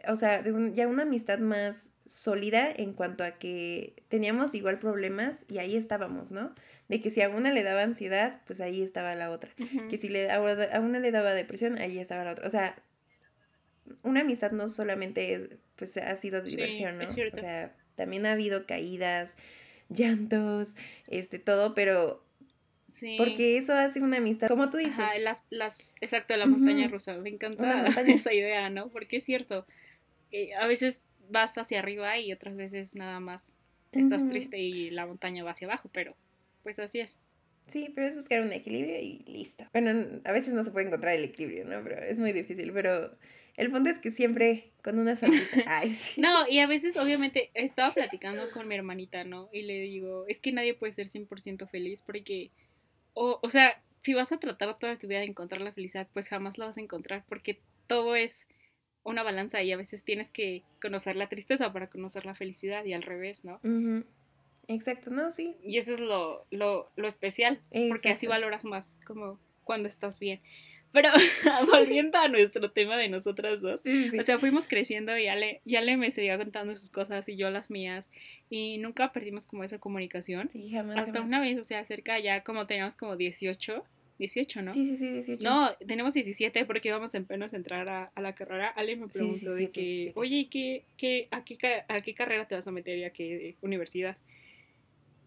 o 0.09 0.17
sea, 0.17 0.43
de 0.43 0.73
ya 0.73 0.87
una 0.88 1.03
amistad 1.03 1.38
más 1.38 1.95
sólida 2.07 2.71
en 2.71 2.93
cuanto 2.93 3.25
a 3.25 3.33
que 3.33 4.03
teníamos 4.09 4.55
igual 4.55 4.79
problemas 4.79 5.45
y 5.49 5.59
ahí 5.59 5.77
estábamos, 5.77 6.33
¿no? 6.33 6.55
De 6.88 7.01
que 7.01 7.11
si 7.11 7.23
a 7.23 7.29
una 7.29 7.53
le 7.53 7.62
daba 7.62 7.83
ansiedad, 7.83 8.40
pues 8.47 8.61
ahí 8.61 8.83
estaba 8.83 9.14
la 9.14 9.31
otra. 9.31 9.51
Que 9.88 9.97
si 9.97 10.09
le, 10.09 10.31
a 10.31 10.40
una 10.81 10.99
le 10.99 11.11
daba 11.11 11.33
depresión, 11.33 11.79
ahí 11.79 11.99
estaba 11.99 12.25
la 12.25 12.33
otra. 12.33 12.47
O 12.47 12.51
sea, 12.51 12.77
una 14.03 14.21
amistad 14.21 14.53
no 14.53 14.69
solamente 14.69 15.35
es, 15.35 15.49
pues 15.77 15.97
ha 15.97 16.14
sido 16.17 16.43
diversión, 16.43 16.99
¿no? 16.99 17.07
O 17.07 17.11
sea, 17.11 17.75
también 17.95 18.27
ha 18.27 18.33
habido 18.33 18.67
caídas, 18.67 19.37
llantos, 19.88 20.77
este, 21.07 21.38
todo, 21.38 21.75
pero 21.75 22.25
Sí. 22.88 23.16
Porque 23.18 23.57
eso 23.57 23.75
hace 23.75 24.01
una 24.01 24.18
amistad, 24.18 24.49
como 24.49 24.70
tú 24.70 24.77
dices. 24.77 24.99
Ajá, 24.99 25.18
las, 25.18 25.42
las, 25.51 25.79
exacto, 26.01 26.37
la 26.37 26.47
montaña 26.47 26.88
rusa. 26.88 27.16
Me 27.18 27.31
encanta 27.31 27.87
esa 28.07 28.33
idea, 28.33 28.70
¿no? 28.70 28.88
Porque 28.88 29.16
es 29.16 29.25
cierto, 29.25 29.66
a 30.59 30.66
veces 30.66 31.01
vas 31.31 31.57
hacia 31.57 31.79
arriba 31.79 32.18
y 32.18 32.33
otras 32.33 32.57
veces 32.57 32.94
nada 32.94 33.20
más 33.20 33.42
estás 33.92 34.29
triste 34.29 34.59
y 34.59 34.90
la 34.90 35.07
montaña 35.07 35.44
va 35.44 35.53
hacia 35.53 35.66
abajo, 35.66 35.88
pero 35.92 36.16
pues 36.62 36.79
así 36.79 37.01
es. 37.01 37.18
Sí, 37.66 37.90
pero 37.94 38.07
es 38.07 38.14
buscar 38.14 38.42
un 38.42 38.53
equilibrio 38.53 38.99
y 39.01 39.25
listo. 39.27 39.64
Bueno, 39.73 40.20
a 40.25 40.33
veces 40.33 40.53
no 40.53 40.64
se 40.64 40.70
puede 40.70 40.87
encontrar 40.87 41.14
el 41.14 41.25
equilibrio, 41.25 41.64
¿no? 41.64 41.83
Pero 41.83 42.03
es 42.03 42.18
muy 42.18 42.33
difícil, 42.33 42.73
pero 42.73 43.16
el 43.57 43.70
punto 43.70 43.88
es 43.88 43.99
que 43.99 44.11
siempre 44.11 44.73
con 44.83 44.99
una 44.99 45.16
sonrisa. 45.16 45.47
Ay, 45.66 45.94
sí. 45.94 46.20
No, 46.20 46.47
y 46.49 46.59
a 46.59 46.66
veces 46.66 46.97
obviamente 46.97 47.51
estaba 47.55 47.92
platicando 47.92 48.51
con 48.51 48.68
mi 48.68 48.75
hermanita, 48.75 49.25
¿no? 49.25 49.49
Y 49.53 49.62
le 49.62 49.81
digo, 49.81 50.27
es 50.29 50.40
que 50.40 50.53
nadie 50.53 50.75
puede 50.75 50.92
ser 50.92 51.09
100% 51.09 51.68
feliz 51.68 52.03
porque, 52.03 52.51
o, 53.14 53.38
o 53.42 53.50
sea, 53.50 53.83
si 54.03 54.14
vas 54.14 54.33
a 54.33 54.38
tratar 54.38 54.79
toda 54.79 54.98
tu 54.98 55.07
vida 55.07 55.20
de 55.20 55.27
encontrar 55.27 55.61
la 55.61 55.72
felicidad, 55.72 56.09
pues 56.12 56.29
jamás 56.29 56.59
la 56.59 56.66
vas 56.66 56.77
a 56.77 56.81
encontrar 56.81 57.24
porque 57.29 57.61
todo 57.87 58.16
es 58.16 58.46
una 59.03 59.22
balanza 59.22 59.62
y 59.62 59.72
a 59.72 59.77
veces 59.77 60.03
tienes 60.05 60.31
que 60.31 60.62
conocer 60.81 61.16
la 61.16 61.29
tristeza 61.29 61.72
para 61.72 61.88
conocer 61.88 62.27
la 62.27 62.35
felicidad 62.35 62.85
y 62.85 62.92
al 62.92 63.03
revés, 63.03 63.44
¿no? 63.44 63.61
Exacto, 64.66 65.11
no, 65.11 65.31
sí. 65.31 65.57
Y 65.62 65.79
eso 65.79 65.92
es 65.92 66.00
lo, 66.00 66.46
lo, 66.50 66.90
lo 66.96 67.09
especial, 67.09 67.61
porque 67.88 68.11
así 68.11 68.27
valoras 68.27 68.64
más 68.64 68.88
como 69.07 69.38
cuando 69.62 69.88
estás 69.88 70.18
bien. 70.18 70.40
Pero 70.95 71.11
volviendo 71.73 72.17
a 72.19 72.29
nuestro 72.29 72.71
tema 72.71 72.97
de 72.97 73.09
nosotras 73.09 73.61
dos, 73.61 73.83
o 74.19 74.23
sea, 74.23 74.39
fuimos 74.39 74.69
creciendo 74.69 75.19
y 75.19 75.27
Ale, 75.27 75.61
ya 75.65 75.83
le 75.83 75.97
me 75.97 76.11
seguía 76.13 76.39
contando 76.39 76.75
sus 76.77 76.91
cosas 76.91 77.29
y 77.29 77.37
yo 77.37 77.51
las 77.51 77.69
mías 77.69 78.09
y 78.49 78.79
nunca 78.79 79.13
perdimos 79.13 79.47
como 79.47 79.65
esa 79.65 79.79
comunicación. 79.79 80.49
Sí, 80.53 80.71
jamás. 80.71 80.97
Hasta 80.97 81.21
una 81.21 81.41
vez, 81.41 81.59
o 81.59 81.65
sea, 81.65 81.85
cerca 81.85 82.19
ya 82.21 82.45
como 82.45 82.67
teníamos 82.67 82.95
como 82.95 83.17
18, 83.17 83.85
18, 84.21 84.63
¿no? 84.63 84.73
Sí, 84.73 84.87
sí, 84.87 84.97
sí, 84.97 85.11
18. 85.11 85.43
No, 85.43 85.75
tenemos 85.87 86.15
17 86.15 86.65
porque 86.65 86.89
íbamos 86.89 87.13
en 87.15 87.27
a 87.29 87.47
entrar 87.47 87.89
a, 87.89 88.13
a, 88.15 88.21
la 88.21 88.35
carrera. 88.37 88.69
Ale 88.69 88.95
me 88.95 89.09
preguntó 89.09 89.55
de 89.55 89.71
que, 89.71 90.13
oye, 90.15 90.49
¿qué, 90.49 90.85
qué, 90.97 91.27
a, 91.33 91.45
qué, 91.45 91.59
¿a 91.89 92.01
qué 92.01 92.15
carrera 92.15 92.47
te 92.47 92.55
vas 92.55 92.69
a 92.69 92.71
meter 92.71 92.97
y 92.99 93.05
a 93.05 93.11
qué 93.11 93.57
universidad? 93.61 94.17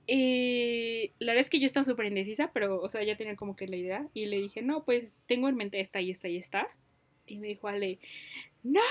La 0.08 1.34
verdad 1.34 1.42
es 1.42 1.50
que 1.50 1.60
yo 1.60 1.66
estaba 1.66 1.84
súper 1.84 2.06
indecisa, 2.06 2.52
pero, 2.54 2.82
o 2.82 2.90
sea, 2.90 3.04
ya 3.04 3.18
tenía 3.18 3.36
como 3.36 3.56
que 3.56 3.68
la 3.68 3.76
idea. 3.76 4.08
Y 4.14 4.26
le 4.26 4.38
dije, 4.38 4.62
no, 4.62 4.86
pues 4.86 5.14
tengo 5.28 5.50
en 5.50 5.56
mente 5.56 5.80
esta 5.80 6.02
y 6.02 6.12
esta 6.12 6.28
y 6.28 6.38
esta. 6.38 6.68
Y 7.26 7.38
me 7.38 7.48
dijo 7.48 7.68
Ale, 7.68 8.00
¡No! 8.64 8.82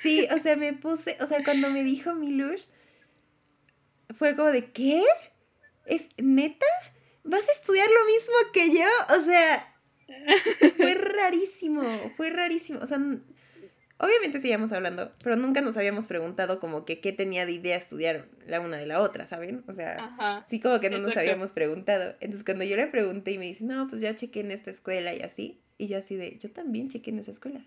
Sí, 0.00 0.26
o 0.30 0.38
sea, 0.38 0.56
me 0.56 0.72
puse, 0.72 1.16
o 1.20 1.26
sea, 1.26 1.42
cuando 1.44 1.70
me 1.70 1.82
dijo 1.82 2.14
Milush, 2.14 2.66
fue 4.14 4.36
como 4.36 4.50
de, 4.50 4.70
¿qué? 4.70 5.02
¿Es 5.86 6.08
neta? 6.18 6.66
¿vas 7.26 7.48
a 7.48 7.52
estudiar 7.52 7.88
lo 7.88 8.06
mismo 8.06 8.52
que 8.52 8.72
yo? 8.72 9.18
O 9.18 9.24
sea, 9.24 9.74
fue 10.76 10.94
rarísimo, 10.94 11.82
fue 12.16 12.30
rarísimo. 12.30 12.80
O 12.80 12.86
sea, 12.86 12.98
obviamente 13.98 14.40
seguíamos 14.40 14.72
hablando, 14.72 15.12
pero 15.22 15.36
nunca 15.36 15.60
nos 15.60 15.76
habíamos 15.76 16.06
preguntado 16.06 16.60
como 16.60 16.84
que 16.84 17.00
qué 17.00 17.12
tenía 17.12 17.46
de 17.46 17.52
idea 17.52 17.76
estudiar 17.76 18.26
la 18.46 18.60
una 18.60 18.76
de 18.76 18.86
la 18.86 19.00
otra, 19.00 19.26
¿saben? 19.26 19.64
O 19.66 19.72
sea, 19.72 20.44
sí 20.48 20.60
como 20.60 20.80
que 20.80 20.90
no 20.90 20.98
nos 20.98 21.16
habíamos 21.16 21.52
preguntado. 21.52 22.14
Entonces 22.20 22.44
cuando 22.44 22.64
yo 22.64 22.76
le 22.76 22.86
pregunté 22.86 23.32
y 23.32 23.38
me 23.38 23.46
dice, 23.46 23.64
no, 23.64 23.88
pues 23.88 24.00
ya 24.00 24.14
chequé 24.14 24.40
en 24.40 24.50
esta 24.50 24.70
escuela 24.70 25.14
y 25.14 25.22
así, 25.22 25.60
y 25.78 25.88
yo 25.88 25.98
así 25.98 26.16
de, 26.16 26.36
yo 26.38 26.50
también 26.50 26.88
chequé 26.88 27.10
en 27.10 27.18
esa 27.18 27.30
escuela. 27.30 27.60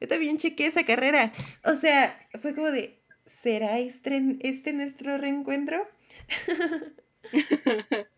Yo 0.00 0.08
también 0.08 0.38
chequé 0.38 0.66
esa 0.66 0.84
carrera. 0.84 1.32
O 1.64 1.74
sea, 1.74 2.18
fue 2.40 2.54
como 2.54 2.70
de, 2.70 2.98
¿será 3.24 3.78
este, 3.78 4.36
este 4.40 4.72
nuestro 4.72 5.16
reencuentro? 5.18 5.86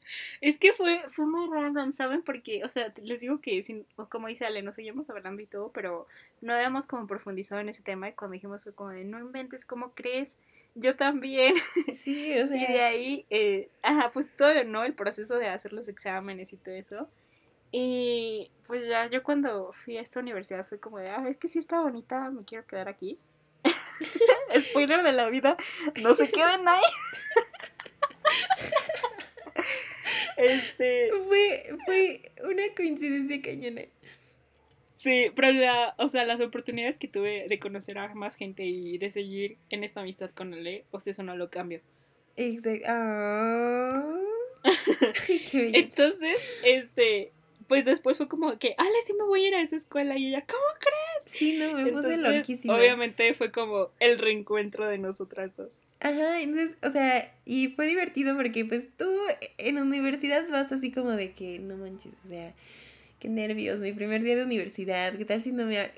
es 0.40 0.58
que 0.58 0.72
fue, 0.72 1.02
fue 1.10 1.26
muy 1.26 1.48
random, 1.50 1.92
¿saben? 1.92 2.22
Porque, 2.22 2.64
o 2.64 2.68
sea, 2.68 2.92
les 3.02 3.20
digo 3.20 3.40
que, 3.40 3.62
sin, 3.62 3.86
como 4.08 4.28
dice 4.28 4.46
Ale, 4.46 4.62
nos 4.62 4.76
seguimos 4.76 5.08
hablando 5.10 5.42
y 5.42 5.46
todo, 5.46 5.70
pero 5.72 6.06
no 6.40 6.54
habíamos 6.54 6.86
como 6.86 7.06
profundizado 7.06 7.60
en 7.60 7.68
ese 7.68 7.82
tema 7.82 8.08
y 8.08 8.12
cuando 8.12 8.34
dijimos 8.34 8.64
fue 8.64 8.74
como 8.74 8.90
de, 8.90 9.04
no 9.04 9.18
inventes, 9.18 9.64
¿cómo 9.64 9.92
crees? 9.94 10.36
Yo 10.74 10.96
también. 10.96 11.54
Sí, 11.92 12.38
o 12.38 12.48
sea. 12.48 12.56
Y 12.56 12.72
de 12.72 12.82
ahí, 12.82 13.26
eh, 13.30 13.68
ajá, 13.82 14.10
pues 14.12 14.26
todo, 14.36 14.64
¿no? 14.64 14.84
El 14.84 14.94
proceso 14.94 15.36
de 15.36 15.48
hacer 15.48 15.72
los 15.72 15.88
exámenes 15.88 16.52
y 16.52 16.56
todo 16.56 16.74
eso. 16.74 17.08
Y 17.76 18.50
pues 18.66 18.86
ya 18.86 19.08
yo 19.08 19.22
cuando 19.22 19.72
fui 19.84 19.96
a 19.96 20.00
esta 20.00 20.20
universidad 20.20 20.66
fue 20.66 20.78
como 20.78 20.98
de, 20.98 21.10
ah, 21.10 21.28
es 21.28 21.36
que 21.38 21.48
sí 21.48 21.58
está 21.58 21.80
bonita, 21.80 22.30
me 22.30 22.44
quiero 22.44 22.66
quedar 22.66 22.88
aquí. 22.88 23.18
Spoiler 24.70 25.02
de 25.02 25.12
la 25.12 25.28
vida, 25.28 25.56
no 26.02 26.14
se 26.14 26.30
queden 26.30 26.68
ahí. 26.68 26.82
Este... 30.44 31.10
Fue, 31.26 31.76
fue 31.84 32.22
una 32.44 32.62
coincidencia 32.76 33.40
cañona. 33.42 33.82
Sí, 35.04 35.26
pero 35.36 35.52
la, 35.52 35.94
o 35.98 36.08
sea, 36.08 36.24
las 36.24 36.40
oportunidades 36.40 36.96
que 36.96 37.08
tuve 37.08 37.46
de 37.46 37.58
conocer 37.58 37.98
a 37.98 38.14
más 38.14 38.36
gente 38.36 38.64
y 38.64 38.96
de 38.96 39.10
seguir 39.10 39.58
en 39.68 39.84
esta 39.84 40.00
amistad 40.00 40.30
con 40.30 40.54
Ale, 40.54 40.86
pues 40.90 41.06
eso 41.06 41.22
no 41.22 41.36
lo 41.36 41.50
cambio. 41.50 41.80
Exacto. 42.36 42.86
Ah. 42.88 44.18
Entonces, 45.52 46.38
este, 46.64 47.32
pues 47.68 47.84
después 47.84 48.16
fue 48.16 48.28
como 48.28 48.58
que, 48.58 48.74
Ale, 48.78 49.02
sí 49.06 49.12
me 49.12 49.24
voy 49.24 49.44
a 49.44 49.48
ir 49.48 49.54
a 49.56 49.62
esa 49.62 49.76
escuela. 49.76 50.16
Y 50.16 50.28
ella, 50.28 50.44
¿cómo 50.46 50.62
crees? 50.78 51.38
Sí, 51.38 51.58
no, 51.58 51.72
me 51.72 51.92
puse 51.92 52.16
loquísima. 52.16 52.74
Obviamente 52.74 53.34
fue 53.34 53.50
como 53.50 53.90
el 54.00 54.18
reencuentro 54.18 54.86
de 54.86 54.98
nosotras 54.98 55.54
dos. 55.56 55.80
Ajá, 56.04 56.42
entonces, 56.42 56.76
o 56.82 56.90
sea, 56.90 57.34
y 57.46 57.68
fue 57.68 57.86
divertido 57.86 58.36
porque 58.36 58.66
pues 58.66 58.94
tú 58.94 59.10
en 59.56 59.78
universidad 59.78 60.46
vas 60.50 60.70
así 60.70 60.92
como 60.92 61.12
de 61.12 61.32
que, 61.32 61.58
no 61.60 61.78
manches, 61.78 62.12
o 62.26 62.28
sea, 62.28 62.52
qué 63.18 63.30
nervios, 63.30 63.80
mi 63.80 63.94
primer 63.94 64.22
día 64.22 64.36
de 64.36 64.44
universidad, 64.44 65.16
¿qué 65.16 65.24
tal 65.24 65.42
si 65.42 65.50
no 65.50 65.64
me... 65.64 65.90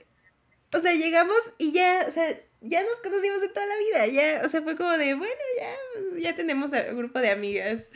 O 0.72 0.80
sea, 0.80 0.94
llegamos 0.94 1.36
y 1.58 1.72
ya, 1.72 2.04
o 2.06 2.12
sea, 2.12 2.40
ya 2.60 2.84
nos 2.84 3.00
conocimos 3.02 3.40
de 3.40 3.48
toda 3.48 3.66
la 3.66 3.76
vida, 3.78 4.06
ya, 4.06 4.42
o 4.46 4.48
sea, 4.48 4.62
fue 4.62 4.76
como 4.76 4.92
de, 4.92 5.14
bueno, 5.14 5.34
ya, 5.58 6.20
ya 6.20 6.36
tenemos 6.36 6.70
un 6.70 6.98
grupo 6.98 7.18
de 7.18 7.30
amigas. 7.30 7.88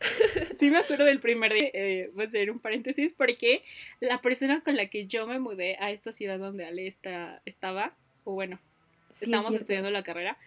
Sí 0.58 0.70
me 0.70 0.78
acuerdo 0.78 1.04
del 1.04 1.20
primer 1.20 1.52
día, 1.52 1.70
eh, 1.74 2.10
voy 2.14 2.24
a 2.24 2.28
hacer 2.28 2.50
un 2.50 2.60
paréntesis, 2.60 3.12
porque 3.14 3.62
la 4.00 4.22
persona 4.22 4.62
con 4.62 4.74
la 4.74 4.88
que 4.88 5.06
yo 5.06 5.26
me 5.26 5.38
mudé 5.38 5.76
a 5.80 5.90
esta 5.90 6.14
ciudad 6.14 6.38
donde 6.38 6.64
Ale 6.64 6.86
está, 6.86 7.42
estaba, 7.44 7.94
o 8.24 8.32
bueno, 8.32 8.58
estábamos 9.20 9.52
estudiando 9.52 9.90
la 9.90 10.02
carrera, 10.02 10.38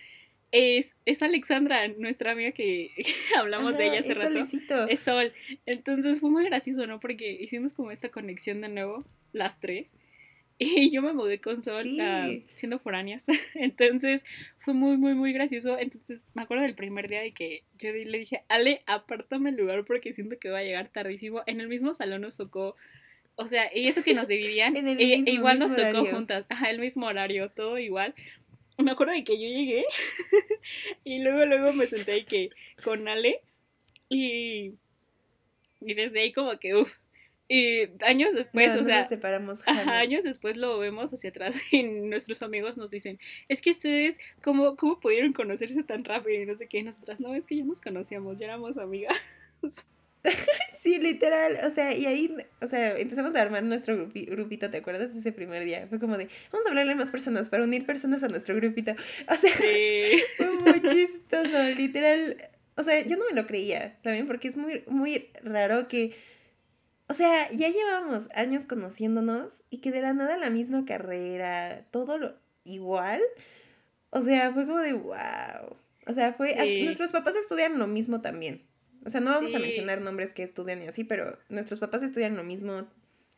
es, 0.52 0.96
es 1.06 1.22
Alexandra, 1.22 1.88
nuestra 1.88 2.32
amiga 2.32 2.52
que, 2.52 2.92
hablamos 3.38 3.78
de 3.78 3.88
ella 3.88 4.00
hace 4.00 4.14
rato. 4.14 4.46
Es 4.90 5.00
Sol. 5.00 5.34
Entonces 5.66 6.20
fue 6.20 6.30
muy 6.30 6.46
gracioso, 6.46 6.86
¿no? 6.88 7.00
Porque 7.00 7.32
hicimos 7.32 7.74
como 7.74 7.92
esta 7.92 8.10
conexión 8.10 8.62
de 8.62 8.70
nuevo, 8.70 9.04
las 9.34 9.60
tres. 9.60 9.92
Y 10.64 10.92
yo 10.92 11.02
me 11.02 11.12
mudé 11.12 11.40
con 11.40 11.64
Sol 11.64 11.88
siendo 12.54 12.78
foráneas. 12.78 13.24
Entonces 13.56 14.24
fue 14.60 14.76
muy, 14.76 14.96
muy, 14.96 15.16
muy 15.16 15.34
gracioso. 15.34 15.80
Entonces 15.80 16.22
me 16.36 16.44
acuerdo 16.44 16.62
del 16.62 16.76
primer 16.76 17.08
día 17.08 17.22
de 17.22 17.32
que 17.32 17.64
yo 17.80 17.92
le 17.92 18.20
dije, 18.20 18.44
Ale, 18.48 18.82
apártame 18.86 19.50
el 19.50 19.56
lugar 19.56 19.86
porque 19.86 20.14
siento 20.14 20.38
que 20.38 20.52
va 20.52 20.60
a 20.60 20.64
llegar 20.64 20.90
tardísimo. 20.90 21.42
En 21.48 21.62
el 21.62 21.68
mismo 21.68 21.96
salón 21.96 22.22
nos 22.22 22.38
tocó, 22.38 22.76
o 23.38 23.48
sea, 23.48 23.76
y 23.76 23.88
eso 23.88 24.04
que 24.04 24.14
nos 24.14 24.28
dividían, 24.28 24.76
e, 24.76 25.14
e 25.16 25.32
igual 25.32 25.58
nos 25.58 25.76
tocó 25.76 26.06
juntas. 26.06 26.46
Ajá, 26.50 26.70
el 26.70 26.78
mismo 26.78 27.08
horario, 27.08 27.50
todo 27.50 27.80
igual. 27.80 28.14
Me 28.84 28.92
acuerdo 28.92 29.14
de 29.14 29.24
que 29.24 29.34
yo 29.34 29.48
llegué 29.48 29.86
y 31.04 31.20
luego, 31.20 31.46
luego 31.46 31.74
me 31.74 31.86
senté 31.86 32.14
ahí 32.14 32.24
que 32.26 32.50
con 32.84 33.08
Ale 33.08 33.42
y, 34.10 34.74
y 35.80 35.94
desde 35.94 36.22
ahí 36.22 36.34
como 36.34 36.58
que, 36.60 36.76
uff, 36.76 36.92
y 37.54 37.90
años 38.06 38.34
después, 38.34 38.74
o 38.80 38.84
sea, 38.86 39.06
separamos 39.10 39.68
años 39.68 40.24
después 40.24 40.56
lo 40.56 40.80
vemos 40.80 41.14
hacia 41.14 41.32
atrás 41.32 41.58
y 41.72 41.84
nuestros 41.84 42.42
amigos 42.44 42.78
nos 42.78 42.90
dicen, 42.90 43.20
es 43.50 43.62
que 43.62 43.72
ustedes, 43.72 44.18
¿cómo, 44.42 44.78
cómo 44.78 45.02
pudieron 45.02 45.34
conocerse 45.34 45.84
tan 45.84 46.06
rápido? 46.06 46.42
Y 46.42 46.46
no 46.46 46.56
sé 46.56 46.68
qué, 46.68 46.80
y 46.80 46.84
nosotras, 46.84 47.20
no, 47.20 47.36
es 47.36 47.46
que 47.46 47.58
ya 47.58 47.66
nos 47.66 47.82
conocíamos, 47.82 48.40
ya 48.40 48.46
éramos 48.46 48.78
amigas. 48.78 49.18
Sí, 50.82 51.00
literal, 51.00 51.58
o 51.64 51.72
sea, 51.72 51.94
y 51.94 52.06
ahí, 52.06 52.36
o 52.60 52.68
sea, 52.68 52.98
empezamos 52.98 53.36
a 53.36 53.42
armar 53.42 53.64
nuestro 53.64 54.10
grupito, 54.10 54.70
¿te 54.72 54.78
acuerdas? 54.78 55.16
Ese 55.16 55.32
primer 55.32 55.64
día, 55.64 55.86
fue 55.88 56.00
como 56.00 56.18
de, 56.18 56.28
vamos 56.52 56.66
a 56.66 56.70
hablarle 56.70 56.94
a 56.94 56.96
más 56.96 57.12
personas 57.12 57.50
para 57.50 57.64
unir 57.64 57.86
personas 57.86 58.24
a 58.24 58.28
nuestro 58.28 58.56
grupito. 58.56 58.94
O 59.30 59.36
sea, 59.36 59.54
fue 60.38 60.52
muy 60.60 60.82
chistoso, 60.82 61.64
literal. 61.76 62.38
O 62.76 62.84
sea, 62.84 63.00
yo 63.02 63.18
no 63.18 63.26
me 63.26 63.36
lo 63.36 63.46
creía, 63.46 63.98
¿saben? 64.04 64.28
Porque 64.28 64.48
es 64.48 64.58
muy, 64.58 64.84
muy 64.88 65.30
raro 65.44 65.88
que 65.88 66.14
o 67.12 67.14
sea, 67.14 67.52
ya 67.52 67.68
llevamos 67.68 68.30
años 68.34 68.66
conociéndonos 68.66 69.64
y 69.70 69.80
que 69.80 69.92
de 69.92 70.00
la 70.00 70.14
nada 70.14 70.38
la 70.38 70.50
misma 70.50 70.86
carrera, 70.86 71.86
todo 71.92 72.18
lo 72.18 72.36
igual. 72.64 73.20
O 74.12 74.22
sea, 74.22 74.54
fue 74.54 74.66
como 74.66 74.80
de 74.80 74.94
wow. 74.94 75.76
O 76.08 76.14
sea, 76.14 76.32
fue. 76.32 76.56
nuestros 76.86 77.12
papás 77.12 77.36
estudian 77.36 77.78
lo 77.78 77.88
mismo 77.88 78.22
también. 78.22 78.66
O 79.06 79.10
sea, 79.10 79.22
no 79.22 79.32
vamos 79.32 79.54
a 79.56 79.60
mencionar 79.60 80.02
nombres 80.02 80.34
que 80.34 80.44
estudian 80.44 80.84
y 80.84 80.88
así, 80.88 81.04
pero 81.04 81.38
nuestros 81.50 81.80
papás 81.80 82.04
estudian 82.04 82.38
lo 82.38 82.44
mismo. 82.44 82.88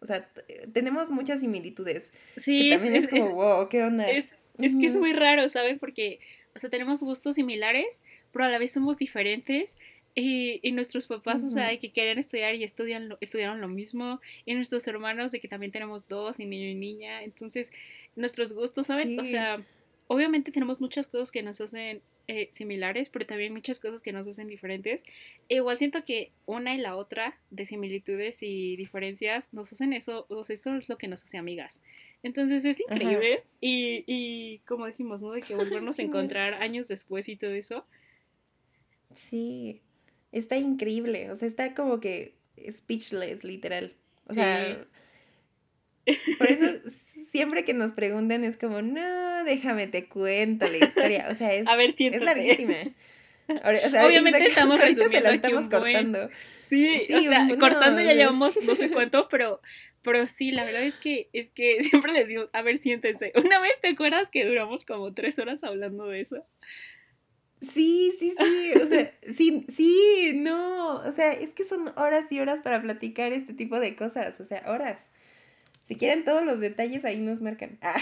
O 0.02 0.06
sea, 0.06 0.30
tenemos 0.74 1.10
muchas 1.10 1.40
similitudes. 1.40 2.12
Sí. 2.38 2.70
Que 2.70 2.76
también 2.76 2.96
es, 2.96 3.08
como, 3.10 3.30
wow, 3.30 3.70
¿qué 3.70 3.84
onda? 3.84 4.10
Es, 4.10 4.26
es 4.60 4.76
que 4.76 4.86
es 4.86 4.98
muy 4.98 5.14
raro, 5.14 5.48
¿saben? 5.48 5.80
Porque, 5.80 6.20
o 6.56 6.60
sea, 6.60 6.70
tenemos 6.70 7.02
gustos 7.02 7.36
similares, 7.36 8.02
pero 8.32 8.46
a 8.46 8.50
la 8.50 8.60
vez 8.60 8.74
somos 8.74 8.98
diferentes. 8.98 9.76
Y, 10.16 10.60
y, 10.62 10.74
nuestros 10.74 11.08
papás, 11.08 11.44
o 11.44 11.50
sea, 11.50 11.76
que 11.80 11.92
querían 11.92 12.20
estudiar 12.20 12.54
y 12.54 12.64
estudian 12.64 13.10
lo, 13.10 13.18
estudiaron 13.20 13.62
lo 13.62 13.68
mismo. 13.68 14.22
Y 14.46 14.54
nuestros 14.54 14.88
hermanos, 14.88 15.32
de 15.32 15.40
que 15.40 15.48
también 15.48 15.72
tenemos 15.72 16.08
dos, 16.08 16.40
y 16.40 16.46
niño 16.46 16.68
y 16.68 16.76
niña. 16.76 17.24
Entonces, 17.24 17.72
nuestros 18.16 18.54
gustos, 18.54 18.88
¿saben? 18.88 19.20
O 19.20 19.26
sea, 19.26 19.66
obviamente 20.08 20.52
tenemos 20.52 20.82
muchas 20.82 21.08
cosas 21.08 21.32
que 21.32 21.42
nos 21.42 21.60
hacen 21.62 22.02
eh, 22.28 22.50
similares, 22.54 23.10
pero 23.10 23.26
también 23.26 23.52
muchas 23.52 23.80
cosas 23.80 24.02
que 24.02 24.14
nos 24.14 24.26
hacen 24.28 24.48
diferentes. 24.48 25.04
E 25.50 25.56
igual 25.56 25.78
siento 25.78 26.06
que 26.06 26.32
una 26.46 26.74
y 26.74 26.78
la 26.78 26.96
otra 26.96 27.38
de 27.50 27.66
similitudes 27.66 28.38
y 28.42 28.78
diferencias 28.78 29.48
nos 29.52 29.74
hacen 29.74 29.92
eso, 29.92 30.26
o 30.30 30.46
sea, 30.46 30.54
eso 30.54 30.76
es 30.78 30.88
lo 30.88 30.98
que 30.98 31.08
nos 31.08 31.24
hace 31.24 31.38
amigas. 31.38 31.82
Entonces 32.24 32.64
es 32.64 32.80
increíble. 32.80 33.44
Y, 33.60 34.06
y 34.08 34.60
como 34.60 34.86
decimos, 34.86 35.22
¿no? 35.22 35.32
De 35.32 35.42
que 35.42 35.56
volvernos 35.56 36.00
a 36.00 36.02
encontrar 36.02 36.54
años 36.56 36.88
después 36.88 37.28
y 37.28 37.36
todo 37.36 37.52
eso. 37.52 37.86
Sí, 39.14 39.82
está 40.32 40.58
increíble, 40.58 41.30
o 41.30 41.36
sea, 41.36 41.48
está 41.48 41.76
como 41.76 42.00
que 42.00 42.36
speechless, 42.72 43.44
literal. 43.44 43.96
O 44.28 44.34
sea, 44.34 44.88
por 46.38 46.50
eso 46.50 46.66
siempre 47.34 47.66
que 47.66 47.74
nos 47.74 47.94
preguntan 47.94 48.44
es 48.44 48.58
como, 48.58 48.84
no, 48.84 49.44
déjame 49.44 49.88
te 49.88 50.06
cuento 50.06 50.68
la 50.68 50.78
historia. 50.78 51.28
O 51.32 51.36
sea, 51.36 51.52
es, 51.54 51.68
A 51.68 51.76
ver, 51.76 51.92
es 51.98 52.22
larguísima. 52.22 52.76
Obviamente 53.48 54.50
estamos 54.50 54.80
resumiendo 54.80 55.30
la 55.30 55.34
estamos 55.34 55.68
cortando. 55.68 56.30
Sí, 56.70 56.96
o 57.12 57.22
sea, 57.24 57.48
cortando 57.60 58.02
ya 58.02 58.14
llevamos 58.14 58.56
no 58.64 58.76
sé 58.76 58.90
cuánto, 58.94 59.28
pero 59.30 59.62
pero 60.04 60.28
sí, 60.28 60.52
la 60.52 60.64
verdad 60.64 60.84
es 60.84 60.94
que 60.96 61.30
es 61.34 61.50
que 61.50 61.82
siempre 61.90 62.14
les 62.14 62.28
digo, 62.28 62.50
a 62.54 62.62
ver, 62.62 62.78
siéntense. 62.78 63.34
Una 63.36 63.60
vez 63.60 63.74
te 63.82 63.88
acuerdas 63.88 64.30
que 64.30 64.46
duramos 64.46 64.86
como 64.86 65.12
tres 65.16 65.40
horas 65.40 65.64
hablando 65.64 66.06
de 66.06 66.22
eso. 66.22 66.46
Sí, 67.62 68.14
sí, 68.20 68.36
sí, 68.38 68.74
o 68.80 68.88
sea, 68.88 69.12
sí, 69.34 69.66
sí, 69.76 70.34
no, 70.36 70.98
o 70.98 71.12
sea, 71.14 71.32
es 71.32 71.54
que 71.54 71.64
son 71.64 71.94
horas 71.96 72.30
y 72.32 72.42
horas 72.42 72.62
para 72.62 72.82
platicar 72.82 73.32
este 73.34 73.54
tipo 73.54 73.80
de 73.80 73.96
cosas, 73.96 74.40
o 74.40 74.44
sea, 74.44 74.66
horas. 74.68 75.00
Si 75.94 76.00
quieren 76.00 76.26
todos 76.26 76.44
los 76.44 76.60
detalles, 76.60 77.06
ahí 77.06 77.20
nos 77.20 77.40
marcan. 77.40 77.78
Ah. 77.86 78.02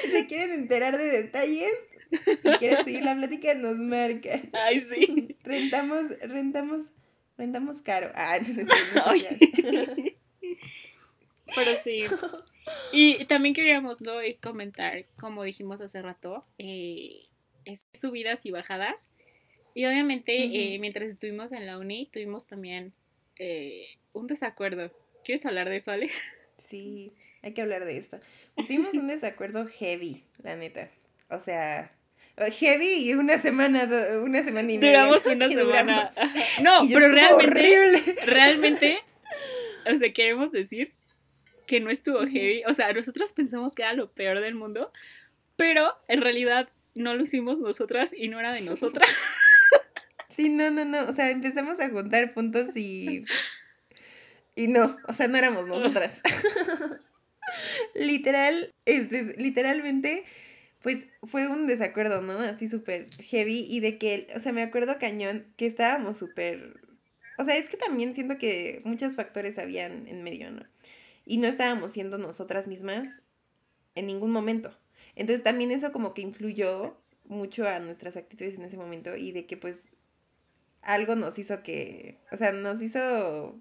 si 0.00 0.10
se 0.10 0.26
quieren 0.28 0.52
enterar 0.52 0.96
de 0.96 1.06
detalles, 1.06 1.74
si 2.10 2.58
quieren 2.58 2.84
seguir 2.84 3.02
la 3.02 3.16
plática, 3.16 3.54
nos 3.54 3.76
marcan. 3.78 4.50
Ay, 4.52 4.82
sí. 4.82 5.36
Rentamos, 5.42 6.16
rentamos, 6.20 6.92
rentamos 7.36 7.82
caro. 7.82 8.12
Ah, 8.14 8.38
Pero 11.56 11.78
sí. 11.82 12.04
Y 12.92 13.24
también 13.24 13.56
queríamos 13.56 14.00
¿no? 14.00 14.12
comentar, 14.40 15.04
como 15.18 15.42
dijimos 15.42 15.80
hace 15.80 16.02
rato, 16.02 16.44
eh, 16.58 17.24
subidas 17.94 18.46
y 18.46 18.52
bajadas. 18.52 19.08
Y 19.74 19.86
obviamente, 19.86 20.32
eh, 20.36 20.78
mientras 20.78 21.08
estuvimos 21.08 21.50
en 21.50 21.66
la 21.66 21.78
uni, 21.78 22.08
tuvimos 22.12 22.46
también 22.46 22.92
eh, 23.44 23.98
un 24.12 24.28
desacuerdo. 24.28 24.92
¿Quieres 25.24 25.44
hablar 25.46 25.68
de 25.68 25.78
eso, 25.78 25.90
Ale? 25.90 26.10
Sí, 26.58 27.12
hay 27.42 27.54
que 27.54 27.62
hablar 27.62 27.84
de 27.84 27.96
esto. 27.96 28.20
Tuvimos 28.54 28.94
un 28.94 29.08
desacuerdo 29.08 29.66
heavy, 29.66 30.22
la 30.44 30.54
neta. 30.54 30.90
O 31.28 31.40
sea, 31.40 31.92
heavy 32.36 33.08
y 33.08 33.14
una 33.14 33.38
semana, 33.38 33.88
una 34.22 34.44
semana 34.44 34.70
y 34.70 34.78
media. 34.78 35.06
Duramos 35.06 35.26
una 35.26 35.48
semana. 35.48 36.10
No, 36.62 36.86
pero 36.88 37.08
realmente, 37.08 38.16
realmente, 38.26 38.98
o 39.92 39.98
sea, 39.98 40.12
queremos 40.12 40.52
decir 40.52 40.92
que 41.66 41.80
no 41.80 41.90
estuvo 41.90 42.20
heavy. 42.20 42.62
O 42.66 42.74
sea, 42.74 42.92
nosotros 42.92 43.32
pensamos 43.32 43.74
que 43.74 43.82
era 43.82 43.94
lo 43.94 44.12
peor 44.12 44.40
del 44.40 44.54
mundo, 44.54 44.92
pero 45.56 45.96
en 46.06 46.20
realidad 46.20 46.68
no 46.94 47.14
lo 47.14 47.24
hicimos 47.24 47.58
nosotras 47.58 48.14
y 48.16 48.28
no 48.28 48.38
era 48.38 48.52
de 48.52 48.60
nosotras. 48.60 49.08
Sí, 50.34 50.48
no, 50.48 50.70
no, 50.70 50.84
no. 50.84 51.08
O 51.08 51.12
sea, 51.12 51.30
empezamos 51.30 51.78
a 51.80 51.90
juntar 51.90 52.32
puntos 52.34 52.76
y. 52.76 53.24
Y 54.54 54.68
no, 54.68 54.96
o 55.08 55.12
sea, 55.12 55.28
no 55.28 55.38
éramos 55.38 55.66
nosotras. 55.66 56.20
Literal, 57.94 58.72
este, 58.86 59.34
literalmente, 59.36 60.24
pues 60.82 61.06
fue 61.22 61.48
un 61.48 61.66
desacuerdo, 61.66 62.22
¿no? 62.22 62.38
Así 62.38 62.68
súper 62.68 63.10
heavy. 63.22 63.66
Y 63.68 63.80
de 63.80 63.98
que, 63.98 64.26
o 64.34 64.40
sea, 64.40 64.52
me 64.52 64.62
acuerdo 64.62 64.98
cañón 64.98 65.46
que 65.56 65.66
estábamos 65.66 66.18
súper. 66.18 66.80
O 67.38 67.44
sea, 67.44 67.56
es 67.56 67.68
que 67.68 67.76
también 67.76 68.14
siento 68.14 68.38
que 68.38 68.80
muchos 68.84 69.16
factores 69.16 69.58
habían 69.58 70.06
en 70.06 70.22
medio, 70.22 70.50
¿no? 70.50 70.64
Y 71.24 71.38
no 71.38 71.46
estábamos 71.48 71.92
siendo 71.92 72.18
nosotras 72.18 72.66
mismas 72.66 73.22
en 73.94 74.06
ningún 74.06 74.32
momento. 74.32 74.76
Entonces 75.14 75.42
también 75.42 75.70
eso 75.70 75.92
como 75.92 76.14
que 76.14 76.22
influyó 76.22 76.96
mucho 77.24 77.66
a 77.66 77.78
nuestras 77.78 78.16
actitudes 78.16 78.56
en 78.56 78.64
ese 78.64 78.76
momento 78.76 79.16
y 79.16 79.32
de 79.32 79.46
que 79.46 79.56
pues 79.56 79.90
algo 80.82 81.14
nos 81.14 81.38
hizo 81.38 81.62
que, 81.62 82.18
o 82.30 82.36
sea, 82.36 82.52
nos 82.52 82.82
hizo, 82.82 83.58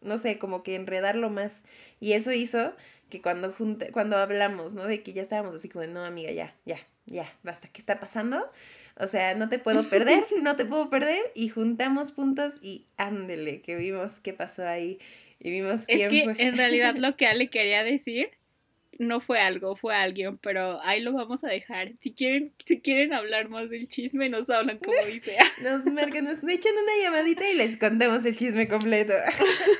no 0.00 0.18
sé, 0.18 0.38
como 0.38 0.62
que 0.62 0.74
enredarlo 0.74 1.30
más. 1.30 1.62
Y 2.00 2.12
eso 2.12 2.32
hizo 2.32 2.74
que 3.10 3.22
cuando, 3.22 3.52
junte, 3.52 3.90
cuando 3.92 4.16
hablamos, 4.16 4.74
¿no? 4.74 4.86
De 4.86 5.02
que 5.02 5.12
ya 5.12 5.22
estábamos 5.22 5.54
así 5.54 5.68
como, 5.68 5.86
no, 5.86 6.04
amiga, 6.04 6.32
ya, 6.32 6.54
ya, 6.64 6.78
ya, 7.06 7.32
basta, 7.42 7.68
¿qué 7.68 7.80
está 7.80 8.00
pasando? 8.00 8.50
O 8.96 9.06
sea, 9.06 9.34
no 9.34 9.48
te 9.48 9.58
puedo 9.58 9.88
perder, 9.88 10.24
no 10.42 10.56
te 10.56 10.64
puedo 10.64 10.90
perder. 10.90 11.20
Y 11.34 11.48
juntamos 11.48 12.12
puntos 12.12 12.54
y 12.62 12.86
ándele, 12.96 13.60
que 13.60 13.76
vimos 13.76 14.20
qué 14.20 14.32
pasó 14.32 14.66
ahí. 14.66 14.98
Y 15.40 15.50
vimos 15.50 15.82
quién 15.86 16.12
es 16.12 16.36
que 16.36 16.42
En 16.42 16.56
realidad 16.56 16.94
lo 16.96 17.16
que 17.16 17.26
Ale 17.26 17.50
quería 17.50 17.84
decir 17.84 18.30
no 18.98 19.20
fue 19.20 19.40
algo, 19.40 19.76
fue 19.76 19.94
alguien, 19.94 20.38
pero 20.38 20.80
ahí 20.82 21.00
lo 21.00 21.12
vamos 21.12 21.44
a 21.44 21.48
dejar. 21.48 21.92
Si 22.00 22.12
quieren, 22.12 22.52
si 22.64 22.80
quieren 22.80 23.12
hablar 23.12 23.48
más 23.48 23.70
del 23.70 23.88
chisme, 23.88 24.28
nos 24.28 24.48
hablan 24.50 24.78
como 24.78 24.96
dice. 25.12 25.36
nos 25.62 25.86
marcan, 25.86 26.24
nos 26.24 26.42
echan 26.42 26.72
una 26.72 27.02
llamadita 27.02 27.50
y 27.50 27.56
les 27.56 27.76
contamos 27.76 28.24
el 28.24 28.36
chisme 28.36 28.68
completo. 28.68 29.14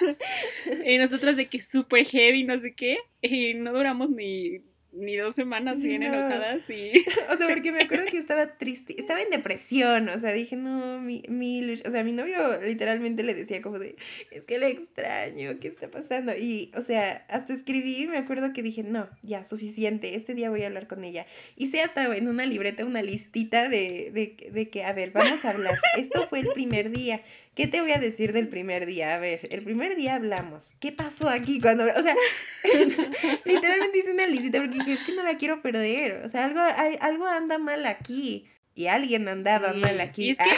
y 0.87 0.99
nosotras 0.99 1.37
de 1.37 1.49
que 1.49 1.63
súper 1.63 2.05
heavy, 2.07 2.45
no 2.45 2.59
sé 2.61 2.75
qué, 2.75 2.99
y 3.23 3.55
no 3.55 3.73
duramos 3.73 4.11
ni 4.11 4.63
ni 4.95 5.17
dos 5.17 5.35
semanas 5.35 5.81
bien 5.81 6.03
enojadas 6.03 6.69
y... 6.69 6.93
o 7.33 7.37
sea, 7.37 7.49
porque 7.49 7.73
me 7.73 7.83
acuerdo 7.83 8.07
que 8.07 8.19
estaba 8.25 8.57
triste, 8.57 8.99
estaba 8.99 9.21
en 9.21 9.31
depresión, 9.31 10.09
o 10.09 10.19
sea, 10.19 10.33
dije, 10.33 10.57
no, 10.57 11.01
mi, 11.01 11.23
mi, 11.29 11.73
o 11.73 11.91
sea, 11.91 12.05
mi 12.05 12.13
novio 12.13 12.37
literalmente 12.63 13.23
le 13.23 13.35
decía 13.35 13.61
como 13.63 13.79
de, 13.79 13.97
es 14.31 14.47
que 14.47 14.59
le 14.59 14.69
extraño, 14.69 15.59
¿qué 15.61 15.69
está 15.69 15.91
pasando? 15.91 16.33
Y, 16.37 16.71
o 16.77 16.83
sea, 16.83 17.25
hasta 17.29 17.53
escribí, 17.53 18.07
me 18.07 18.19
acuerdo 18.19 18.53
que 18.53 18.63
dije, 18.63 18.83
no, 18.83 19.09
ya, 19.23 19.45
suficiente, 19.45 20.15
este 20.15 20.35
día 20.35 20.51
voy 20.51 20.63
a 20.63 20.67
hablar 20.67 20.87
con 20.87 21.05
ella. 21.05 21.27
Hice 21.57 21.83
hasta 21.83 22.05
en 22.17 22.29
una 22.29 22.47
libreta 22.47 22.85
una 22.85 23.03
listita 23.03 23.69
de, 23.69 24.11
de, 24.13 24.51
de 24.51 24.69
que, 24.69 24.85
a 24.85 24.93
ver, 24.93 25.11
vamos 25.11 25.45
a 25.45 25.51
hablar, 25.51 25.79
esto 25.99 26.27
fue 26.29 26.41
el 26.41 26.49
primer 26.49 26.91
día, 26.91 27.23
¿Qué 27.55 27.69
te 27.69 27.81
voy 27.81 27.93
a 27.93 27.99
decir 27.99 28.33
del 28.33 28.49
primer 28.49 28.85
día? 28.85 29.15
A 29.15 29.21
ver, 29.21 29.47
el 29.51 29.63
primer 29.63 29.95
día 29.95 30.17
hablamos. 30.17 30.73
¿Qué 30.81 30.91
pasó 30.91 31.29
aquí 31.29 31.61
cuando.? 31.61 31.85
O 31.85 32.03
sea, 32.03 32.17
literalmente 33.45 33.99
hice 33.99 34.13
una 34.13 34.27
listita 34.27 34.59
porque 34.59 34.79
dije, 34.79 34.93
es 34.95 35.05
que 35.05 35.15
no 35.15 35.23
la 35.23 35.37
quiero 35.37 35.63
perder. 35.63 36.25
O 36.25 36.29
sea, 36.29 36.47
algo, 36.47 36.61
hay, 36.61 36.97
algo 37.01 37.27
anda 37.27 37.59
mal 37.59 37.87
aquí. 37.87 38.47
Y 38.75 38.87
alguien 38.87 39.29
andaba 39.29 39.73
mal 39.73 40.01
aquí. 40.01 40.31
es, 40.31 40.39
que, 40.39 40.51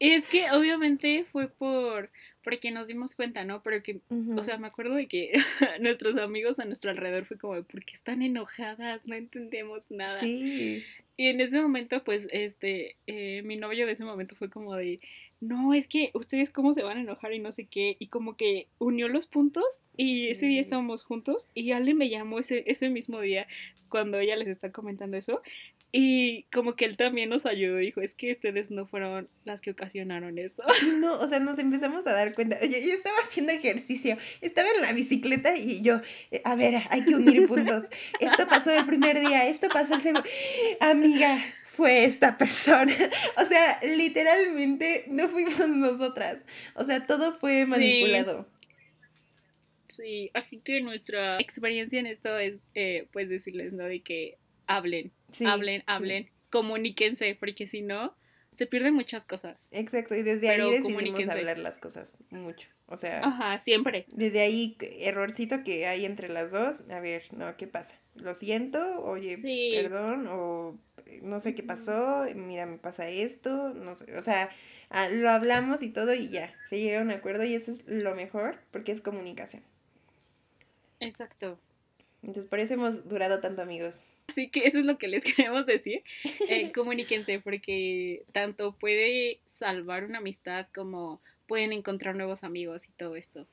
es 0.16 0.24
que 0.28 0.50
obviamente 0.50 1.24
fue 1.30 1.48
por 1.48 2.10
porque 2.48 2.70
nos 2.70 2.88
dimos 2.88 3.14
cuenta, 3.14 3.44
¿no? 3.44 3.62
Pero 3.62 3.82
que, 3.82 4.00
o 4.34 4.42
sea, 4.42 4.56
me 4.56 4.68
acuerdo 4.68 4.94
de 4.94 5.06
que 5.06 5.32
nuestros 5.80 6.16
amigos 6.16 6.58
a 6.58 6.64
nuestro 6.64 6.90
alrededor 6.90 7.26
fue 7.26 7.36
como, 7.36 7.62
¿por 7.62 7.84
qué 7.84 7.94
están 7.94 8.22
enojadas? 8.22 9.06
No 9.06 9.16
entendemos 9.16 9.90
nada. 9.90 10.18
Sí. 10.20 10.82
Y 11.18 11.26
en 11.26 11.42
ese 11.42 11.60
momento, 11.60 12.02
pues, 12.04 12.26
este, 12.30 12.96
eh, 13.06 13.42
mi 13.42 13.56
novio 13.56 13.84
de 13.84 13.92
ese 13.92 14.04
momento 14.04 14.34
fue 14.34 14.48
como 14.48 14.74
de, 14.76 14.98
no, 15.40 15.74
es 15.74 15.86
que 15.86 16.10
ustedes 16.14 16.50
cómo 16.50 16.74
se 16.74 16.82
van 16.82 16.98
a 16.98 17.00
enojar 17.00 17.32
y 17.32 17.38
no 17.38 17.52
sé 17.52 17.66
qué, 17.66 17.96
y 17.98 18.08
como 18.08 18.36
que 18.36 18.66
unió 18.78 19.08
los 19.08 19.26
puntos 19.26 19.64
y 19.96 20.28
ese 20.28 20.46
día 20.46 20.60
estábamos 20.60 21.04
juntos 21.04 21.48
y 21.54 21.72
Ale 21.72 21.94
me 21.94 22.08
llamó 22.08 22.38
ese, 22.38 22.64
ese 22.66 22.88
mismo 22.88 23.20
día 23.20 23.46
cuando 23.88 24.18
ella 24.18 24.36
les 24.36 24.48
está 24.48 24.72
comentando 24.72 25.16
eso 25.16 25.42
y 25.90 26.42
como 26.52 26.76
que 26.76 26.84
él 26.84 26.96
también 26.96 27.30
nos 27.30 27.46
ayudó, 27.46 27.78
dijo, 27.78 28.00
es 28.02 28.14
que 28.14 28.32
ustedes 28.32 28.70
no 28.70 28.84
fueron 28.86 29.28
las 29.44 29.62
que 29.62 29.70
ocasionaron 29.70 30.38
eso. 30.38 30.62
No, 30.98 31.18
o 31.18 31.28
sea, 31.28 31.38
nos 31.38 31.58
empezamos 31.58 32.06
a 32.06 32.12
dar 32.12 32.34
cuenta, 32.34 32.60
yo, 32.60 32.76
yo 32.78 32.92
estaba 32.92 33.16
haciendo 33.18 33.52
ejercicio, 33.52 34.16
estaba 34.40 34.68
en 34.74 34.82
la 34.82 34.92
bicicleta 34.92 35.56
y 35.56 35.80
yo, 35.82 36.00
eh, 36.30 36.42
a 36.44 36.56
ver, 36.56 36.82
hay 36.90 37.04
que 37.04 37.14
unir 37.14 37.46
puntos, 37.46 37.84
esto 38.20 38.46
pasó 38.48 38.72
el 38.72 38.84
primer 38.84 39.20
día, 39.20 39.46
esto 39.46 39.68
pasó 39.68 39.94
el 39.94 40.00
segundo, 40.00 40.28
amiga, 40.80 41.38
fue 41.78 42.04
esta 42.04 42.36
persona. 42.36 42.92
O 43.36 43.44
sea, 43.44 43.78
literalmente 43.82 45.04
no 45.06 45.28
fuimos 45.28 45.68
nosotras. 45.68 46.44
O 46.74 46.82
sea, 46.82 47.06
todo 47.06 47.34
fue 47.34 47.66
manipulado. 47.66 48.48
Sí, 49.86 50.28
así 50.34 50.58
que 50.58 50.80
nuestra 50.80 51.38
experiencia 51.38 52.00
en 52.00 52.06
esto 52.06 52.36
es, 52.36 52.60
eh, 52.74 53.06
pues, 53.12 53.28
decirles, 53.28 53.74
¿no? 53.74 53.84
De 53.84 54.00
que 54.00 54.38
hablen, 54.66 55.12
hablen, 55.46 55.84
hablen, 55.86 56.30
comuníquense, 56.50 57.36
porque 57.38 57.68
si 57.68 57.80
no, 57.80 58.16
se 58.50 58.66
pierden 58.66 58.94
muchas 58.94 59.24
cosas. 59.24 59.68
Exacto, 59.70 60.14
y 60.14 60.22
desde 60.22 60.48
ahí 60.48 60.70
decidimos 60.70 61.28
hablar 61.28 61.58
las 61.58 61.78
cosas 61.78 62.16
mucho. 62.30 62.68
O 62.86 62.96
sea, 62.96 63.20
Ajá, 63.22 63.60
siempre. 63.60 64.06
Desde 64.08 64.40
ahí, 64.40 64.76
errorcito 64.80 65.62
que 65.62 65.86
hay 65.86 66.04
entre 66.04 66.28
las 66.28 66.50
dos, 66.50 66.84
a 66.90 67.00
ver, 67.00 67.24
no, 67.32 67.56
¿qué 67.56 67.66
pasa? 67.66 67.94
Lo 68.14 68.34
siento, 68.34 69.02
oye, 69.02 69.38
perdón, 69.74 70.26
o 70.28 70.78
no 71.22 71.40
sé 71.40 71.54
qué 71.54 71.62
pasó, 71.62 72.26
mira, 72.34 72.66
me 72.66 72.78
pasa 72.78 73.08
esto, 73.08 73.74
no 73.74 73.94
sé, 73.94 74.16
o 74.16 74.22
sea, 74.22 74.50
ah, 74.90 75.08
lo 75.08 75.30
hablamos 75.30 75.82
y 75.82 75.90
todo 75.90 76.14
y 76.14 76.28
ya, 76.28 76.54
se 76.68 76.80
llega 76.80 77.00
a 77.00 77.02
un 77.02 77.10
acuerdo 77.10 77.44
y 77.44 77.54
eso 77.54 77.70
es 77.70 77.86
lo 77.86 78.14
mejor 78.14 78.58
porque 78.70 78.92
es 78.92 79.00
comunicación. 79.00 79.62
Exacto. 81.00 81.58
Entonces, 82.22 82.46
por 82.46 82.58
eso 82.58 82.74
hemos 82.74 83.08
durado 83.08 83.40
tanto 83.40 83.62
amigos. 83.62 84.04
Así 84.26 84.48
que 84.48 84.66
eso 84.66 84.78
es 84.78 84.84
lo 84.84 84.98
que 84.98 85.08
les 85.08 85.24
queremos 85.36 85.66
decir. 85.66 86.02
Eh, 86.48 86.72
comuníquense 86.74 87.40
porque 87.40 88.24
tanto 88.32 88.72
puede 88.72 89.40
salvar 89.58 90.04
una 90.04 90.18
amistad 90.18 90.66
como 90.74 91.20
pueden 91.46 91.72
encontrar 91.72 92.14
nuevos 92.14 92.44
amigos 92.44 92.86
y 92.86 92.92
todo 92.92 93.16
esto. 93.16 93.46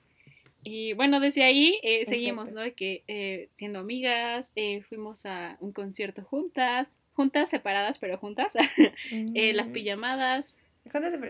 Y 0.68 0.94
bueno, 0.94 1.20
desde 1.20 1.44
ahí 1.44 1.80
eh, 1.84 2.06
seguimos, 2.06 2.52
¿no? 2.52 2.62
De 2.62 2.74
que 2.74 3.04
eh, 3.08 3.50
siendo 3.54 3.80
amigas, 3.80 4.52
eh, 4.56 4.82
fuimos 4.82 5.26
a 5.28 5.58
un 5.60 5.72
concierto 5.72 6.24
juntas, 6.24 6.88
juntas 7.14 7.50
separadas, 7.50 8.00
pero 8.00 8.18
juntas. 8.18 8.54
Eh, 9.36 9.54
las 9.54 9.70
pijamadas. 9.70 10.58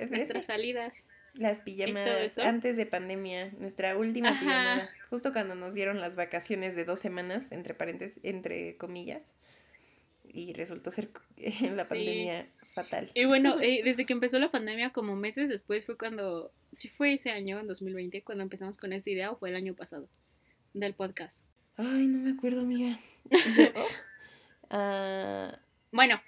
Nuestras 0.09 0.45
salidas. 0.45 0.93
Las 1.35 1.61
pijamadas 1.61 2.37
antes 2.37 2.77
de 2.77 2.85
pandemia, 2.85 3.51
nuestra 3.59 3.97
última 3.97 4.31
pijamada, 4.39 4.89
justo 5.09 5.33
cuando 5.33 5.55
nos 5.55 5.73
dieron 5.73 5.99
las 5.99 6.15
vacaciones 6.15 6.75
de 6.75 6.85
dos 6.85 6.99
semanas, 6.99 7.51
entre 7.51 7.73
paréntesis, 7.73 8.19
entre 8.23 8.77
comillas, 8.77 9.33
y 10.23 10.53
resultó 10.53 10.91
ser 10.91 11.09
en 11.37 11.75
la 11.75 11.85
pandemia 11.85 12.47
fatal. 12.73 13.11
Y 13.13 13.25
bueno, 13.25 13.59
eh, 13.61 13.81
desde 13.83 14.05
que 14.05 14.13
empezó 14.13 14.39
la 14.39 14.51
pandemia, 14.51 14.91
como 14.91 15.15
meses 15.15 15.49
después 15.49 15.85
fue 15.85 15.97
cuando, 15.97 16.51
si 16.71 16.89
fue 16.89 17.13
ese 17.13 17.31
año, 17.31 17.59
en 17.59 17.67
2020, 17.67 18.23
cuando 18.23 18.43
empezamos 18.43 18.77
con 18.77 18.93
esta 18.93 19.09
idea 19.09 19.31
o 19.31 19.37
fue 19.37 19.49
el 19.49 19.55
año 19.55 19.73
pasado 19.73 20.07
del 20.73 20.93
podcast. 20.93 21.43
Ay, 21.77 22.07
no 22.07 22.19
me 22.19 22.31
acuerdo, 22.31 22.61
amiga. 22.61 22.99
Ah, 24.71 25.59
bueno. 25.91 26.19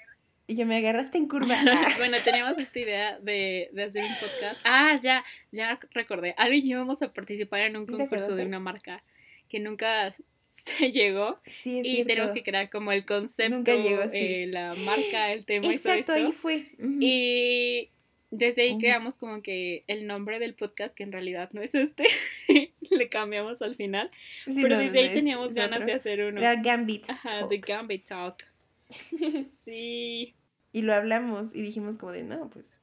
Y 0.47 0.63
me 0.63 0.77
agarraste 0.77 1.17
en 1.17 1.27
curva. 1.27 1.57
bueno, 1.97 2.17
teníamos 2.23 2.57
esta 2.57 2.79
idea 2.79 3.19
de, 3.19 3.69
de, 3.73 3.83
hacer 3.83 4.03
un 4.03 4.13
podcast. 4.13 4.59
Ah, 4.63 4.97
ya, 5.01 5.25
ya 5.51 5.77
recordé. 5.91 6.33
Ari 6.37 6.59
y 6.59 6.69
yo 6.69 6.77
vamos 6.77 7.01
a 7.01 7.11
participar 7.11 7.61
en 7.61 7.75
un 7.75 7.85
concurso 7.85 8.33
de 8.33 8.45
una 8.45 8.59
marca 8.59 9.03
que 9.49 9.59
nunca 9.59 10.13
se 10.53 10.91
llegó. 10.91 11.39
Sí, 11.45 11.81
y 11.83 12.03
tenemos 12.05 12.31
que 12.31 12.43
crear 12.43 12.69
como 12.69 12.93
el 12.93 13.05
concepto, 13.05 13.57
nunca 13.57 13.75
llegó, 13.75 14.03
eh, 14.13 14.47
la 14.47 14.73
marca, 14.75 15.33
el 15.33 15.45
tema 15.45 15.67
y 15.67 15.77
todo 15.77 15.93
esto. 15.93 16.13
ahí 16.13 16.31
fue. 16.31 16.67
Y 16.79 17.89
desde 18.31 18.63
ahí 18.63 18.77
creamos 18.77 19.17
como 19.17 19.41
que 19.41 19.83
el 19.87 20.07
nombre 20.07 20.39
del 20.39 20.53
podcast, 20.53 20.95
que 20.95 21.03
en 21.03 21.11
realidad 21.11 21.49
no 21.51 21.61
es 21.61 21.75
este, 21.75 22.05
le 22.89 23.09
cambiamos 23.09 23.61
al 23.61 23.75
final. 23.75 24.11
pero 24.45 24.77
desde 24.77 24.99
ahí 24.99 25.09
teníamos 25.13 25.53
ganas 25.53 25.85
de 25.85 25.93
hacer 25.93 26.23
uno. 26.23 26.39
La 26.39 26.55
Gambit. 26.55 27.09
Ajá, 27.09 27.47
The 27.49 27.57
Gambit 27.57 28.05
Talk. 28.05 28.45
sí. 29.65 30.35
Y 30.71 30.81
lo 30.81 30.93
hablamos 30.93 31.55
y 31.55 31.61
dijimos 31.61 31.97
como 31.97 32.11
de, 32.11 32.23
no, 32.23 32.49
pues 32.49 32.79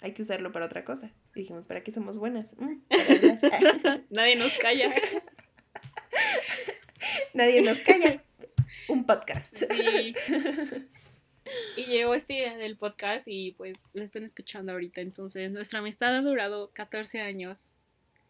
hay 0.00 0.12
que 0.12 0.22
usarlo 0.22 0.52
para 0.52 0.66
otra 0.66 0.84
cosa. 0.84 1.12
Y 1.34 1.40
dijimos, 1.40 1.66
¿para 1.66 1.82
qué 1.82 1.92
somos 1.92 2.18
buenas? 2.18 2.56
Mm, 2.58 2.80
Nadie 4.10 4.36
nos 4.36 4.52
calla. 4.58 4.90
Nadie 7.34 7.62
nos 7.62 7.78
calla. 7.78 8.22
Un 8.88 9.04
podcast. 9.04 9.56
Sí. 9.56 10.14
Y 11.76 11.84
llegó 11.86 12.14
esta 12.14 12.32
idea 12.32 12.56
del 12.56 12.76
podcast 12.76 13.26
y 13.26 13.52
pues 13.52 13.78
lo 13.94 14.02
están 14.02 14.24
escuchando 14.24 14.72
ahorita. 14.72 15.00
Entonces, 15.00 15.50
nuestra 15.50 15.80
amistad 15.80 16.16
ha 16.16 16.22
durado 16.22 16.70
14 16.72 17.20
años. 17.20 17.68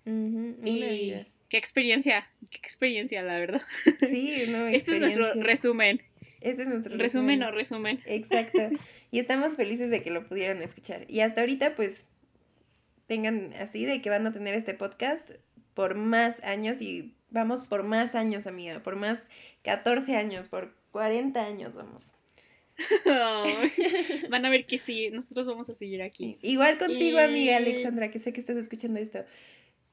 y 0.07 1.15
qué 1.49 1.57
experiencia, 1.57 2.29
qué 2.51 2.59
experiencia, 2.59 3.23
la 3.23 3.39
verdad. 3.39 3.63
Sí, 4.01 4.45
no, 4.49 4.67
Este 4.67 4.93
es 4.93 5.01
nuestro 5.01 5.35
resumen. 5.43 6.03
Ese 6.41 6.63
es 6.63 6.69
nuestro 6.69 6.97
resumen. 6.97 7.43
o 7.43 7.51
resumen. 7.51 8.01
Exacto. 8.07 8.59
Y 9.11 9.21
estamos 9.21 9.57
felices 9.57 9.89
de 9.89 10.03
que 10.03 10.11
lo 10.11 10.27
pudieran 10.27 10.61
escuchar. 10.61 11.07
Y 11.09 11.21
hasta 11.21 11.41
ahorita, 11.41 11.75
pues, 11.77 12.07
tengan 13.07 13.55
así 13.55 13.87
de 13.87 14.03
que 14.03 14.11
van 14.11 14.27
a 14.27 14.33
tener 14.35 14.55
este 14.55 14.75
podcast 14.75 15.31
por 15.73 15.95
más 15.95 16.45
años 16.45 16.83
y 16.83 17.15
vamos 17.31 17.65
por 17.65 17.85
más 17.85 18.15
años, 18.15 18.47
amiga, 18.47 18.83
por 18.83 18.97
más 18.97 19.27
14 19.63 20.15
años, 20.17 20.49
por 20.49 20.75
40 20.91 21.45
años 21.45 21.75
vamos. 21.75 22.13
van 24.31 24.45
a 24.45 24.51
ver 24.51 24.67
que 24.67 24.79
sí, 24.79 25.11
nosotros 25.11 25.47
vamos 25.47 25.69
a 25.71 25.75
seguir 25.75 26.03
aquí. 26.03 26.39
Igual 26.43 26.79
contigo, 26.79 27.19
amiga 27.19 27.57
Alexandra, 27.57 28.11
que 28.11 28.19
sé 28.19 28.33
que 28.33 28.41
estás 28.41 28.57
escuchando 28.57 29.01
esto. 29.01 29.25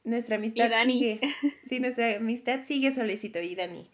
Nuestra 0.03 0.36
amistad 0.36 0.71
sigue. 0.86 1.19
Sí, 1.67 1.79
nuestra 1.79 2.17
amistad 2.17 2.62
sigue 2.62 2.91
solecito 2.91 3.39
y 3.41 3.55
Dani. 3.55 3.88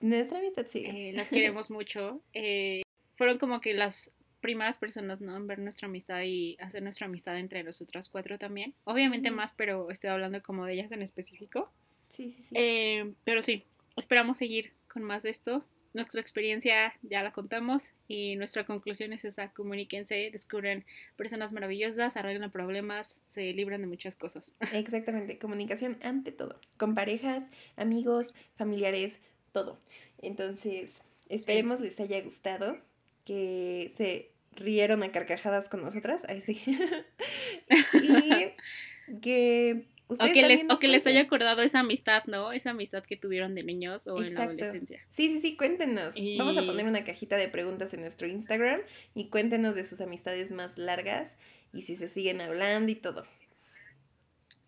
Nuestra 0.00 0.38
amistad 0.38 0.66
sigue. 0.66 1.10
Eh, 1.10 1.12
las 1.12 1.28
queremos 1.28 1.70
mucho. 1.70 2.22
Eh, 2.32 2.82
fueron 3.14 3.38
como 3.38 3.60
que 3.60 3.74
las 3.74 4.12
primeras 4.40 4.78
personas, 4.78 5.20
¿no? 5.20 5.36
En 5.36 5.46
ver 5.46 5.58
nuestra 5.58 5.86
amistad 5.88 6.22
y 6.22 6.56
hacer 6.60 6.82
nuestra 6.82 7.06
amistad 7.06 7.38
entre 7.38 7.62
los 7.62 7.80
otros 7.80 8.08
cuatro 8.08 8.38
también. 8.38 8.74
Obviamente 8.84 9.30
más, 9.30 9.52
pero 9.56 9.90
estoy 9.90 10.10
hablando 10.10 10.42
como 10.42 10.64
de 10.64 10.74
ellas 10.74 10.92
en 10.92 11.02
específico. 11.02 11.70
Sí, 12.08 12.32
sí, 12.32 12.42
sí. 12.42 12.54
Eh, 12.54 13.12
pero 13.24 13.42
sí, 13.42 13.64
esperamos 13.96 14.38
seguir 14.38 14.72
con 14.92 15.02
más 15.02 15.22
de 15.22 15.30
esto. 15.30 15.64
Nuestra 15.94 16.20
experiencia 16.20 16.92
ya 17.02 17.22
la 17.22 17.32
contamos 17.32 17.92
y 18.06 18.36
nuestra 18.36 18.64
conclusión 18.64 19.12
es 19.12 19.24
esa, 19.24 19.50
comuníquense, 19.52 20.30
descubren 20.30 20.84
personas 21.16 21.52
maravillosas, 21.52 22.16
arreglan 22.16 22.50
problemas, 22.50 23.16
se 23.30 23.52
libran 23.54 23.80
de 23.80 23.86
muchas 23.86 24.14
cosas. 24.14 24.52
Exactamente, 24.72 25.38
comunicación 25.38 25.98
ante 26.02 26.30
todo, 26.30 26.60
con 26.76 26.94
parejas, 26.94 27.46
amigos, 27.76 28.34
familiares, 28.56 29.22
todo. 29.52 29.78
Entonces, 30.20 31.02
esperemos 31.28 31.80
les 31.80 32.00
haya 32.00 32.20
gustado, 32.20 32.78
que 33.24 33.92
se 33.94 34.30
rieron 34.56 35.02
a 35.02 35.12
carcajadas 35.12 35.68
con 35.68 35.82
nosotras, 35.82 36.24
ahí 36.28 36.40
sí. 36.40 36.60
y 37.92 39.20
que 39.20 39.84
o 40.08 40.16
que, 40.16 40.48
les, 40.48 40.64
o 40.70 40.78
que 40.78 40.88
les 40.88 41.06
haya 41.06 41.20
acordado 41.20 41.60
esa 41.60 41.80
amistad, 41.80 42.24
¿no? 42.24 42.52
Esa 42.52 42.70
amistad 42.70 43.04
que 43.04 43.16
tuvieron 43.16 43.54
de 43.54 43.62
niños 43.62 44.06
o 44.06 44.22
en 44.22 44.34
la 44.34 44.44
adolescencia. 44.44 45.04
Sí, 45.08 45.28
sí, 45.28 45.40
sí, 45.40 45.56
cuéntenos. 45.56 46.14
Vamos 46.38 46.56
a 46.56 46.64
poner 46.64 46.86
una 46.86 47.04
cajita 47.04 47.36
de 47.36 47.48
preguntas 47.48 47.92
en 47.92 48.00
nuestro 48.00 48.26
Instagram 48.26 48.80
y 49.14 49.28
cuéntenos 49.28 49.74
de 49.74 49.84
sus 49.84 50.00
amistades 50.00 50.50
más 50.50 50.78
largas 50.78 51.36
y 51.74 51.82
si 51.82 51.94
se 51.94 52.08
siguen 52.08 52.40
hablando 52.40 52.90
y 52.90 52.94
todo. 52.94 53.26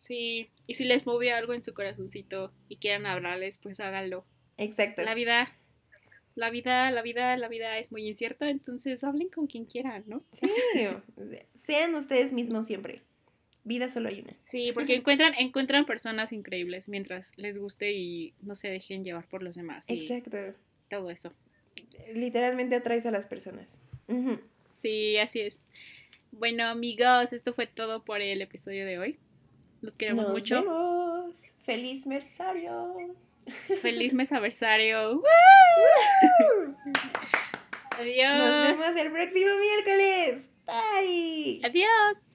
Sí, 0.00 0.50
y 0.66 0.74
si 0.74 0.84
les 0.84 1.06
mueve 1.06 1.32
algo 1.32 1.54
en 1.54 1.64
su 1.64 1.72
corazoncito 1.72 2.52
y 2.68 2.76
quieran 2.76 3.06
hablarles, 3.06 3.58
pues 3.62 3.80
háganlo. 3.80 4.26
Exacto. 4.60 5.02
La 5.02 5.14
vida, 5.14 5.52
la 6.34 6.50
vida, 6.50 6.90
la 6.90 7.02
vida, 7.02 7.36
la 7.36 7.48
vida 7.48 7.78
es 7.78 7.90
muy 7.90 8.06
incierta, 8.06 8.48
entonces 8.50 9.02
hablen 9.02 9.28
con 9.28 9.46
quien 9.46 9.64
quieran, 9.64 10.04
¿no? 10.06 10.22
Sí, 10.32 10.86
sean 11.54 11.94
ustedes 11.94 12.32
mismos 12.32 12.66
siempre. 12.66 13.02
Vida 13.64 13.90
solo 13.90 14.08
hay 14.08 14.20
una. 14.20 14.34
Sí, 14.48 14.70
porque 14.72 14.94
encuentran, 14.96 15.34
encuentran 15.34 15.86
personas 15.86 16.32
increíbles 16.32 16.88
mientras 16.88 17.32
les 17.36 17.58
guste 17.58 17.92
y 17.92 18.34
no 18.42 18.54
se 18.54 18.68
dejen 18.68 19.04
llevar 19.04 19.26
por 19.28 19.42
los 19.42 19.56
demás. 19.56 19.86
Exacto. 19.88 20.38
Todo 20.88 21.10
eso. 21.10 21.32
Literalmente 22.14 22.74
atraes 22.74 23.06
a 23.06 23.10
las 23.10 23.26
personas. 23.26 23.78
Sí, 24.80 25.16
así 25.18 25.40
es. 25.40 25.60
Bueno, 26.32 26.64
amigos, 26.64 27.32
esto 27.32 27.52
fue 27.52 27.66
todo 27.66 28.04
por 28.04 28.20
el 28.20 28.42
episodio 28.42 28.86
de 28.86 28.98
hoy. 28.98 29.18
Los 29.82 29.96
queremos 29.96 30.26
Nos 30.26 30.38
mucho. 30.38 30.62
Vemos. 30.62 31.54
Feliz 31.64 32.06
mersario. 32.06 33.14
Feliz 33.81 34.12
mesaversario. 34.12 35.22
Adiós. 37.98 38.38
Nos 38.38 38.79
vemos 38.79 38.96
el 38.96 39.12
próximo 39.12 39.50
miércoles. 39.59 40.55
Bye. 40.66 41.61
Adiós. 41.64 42.29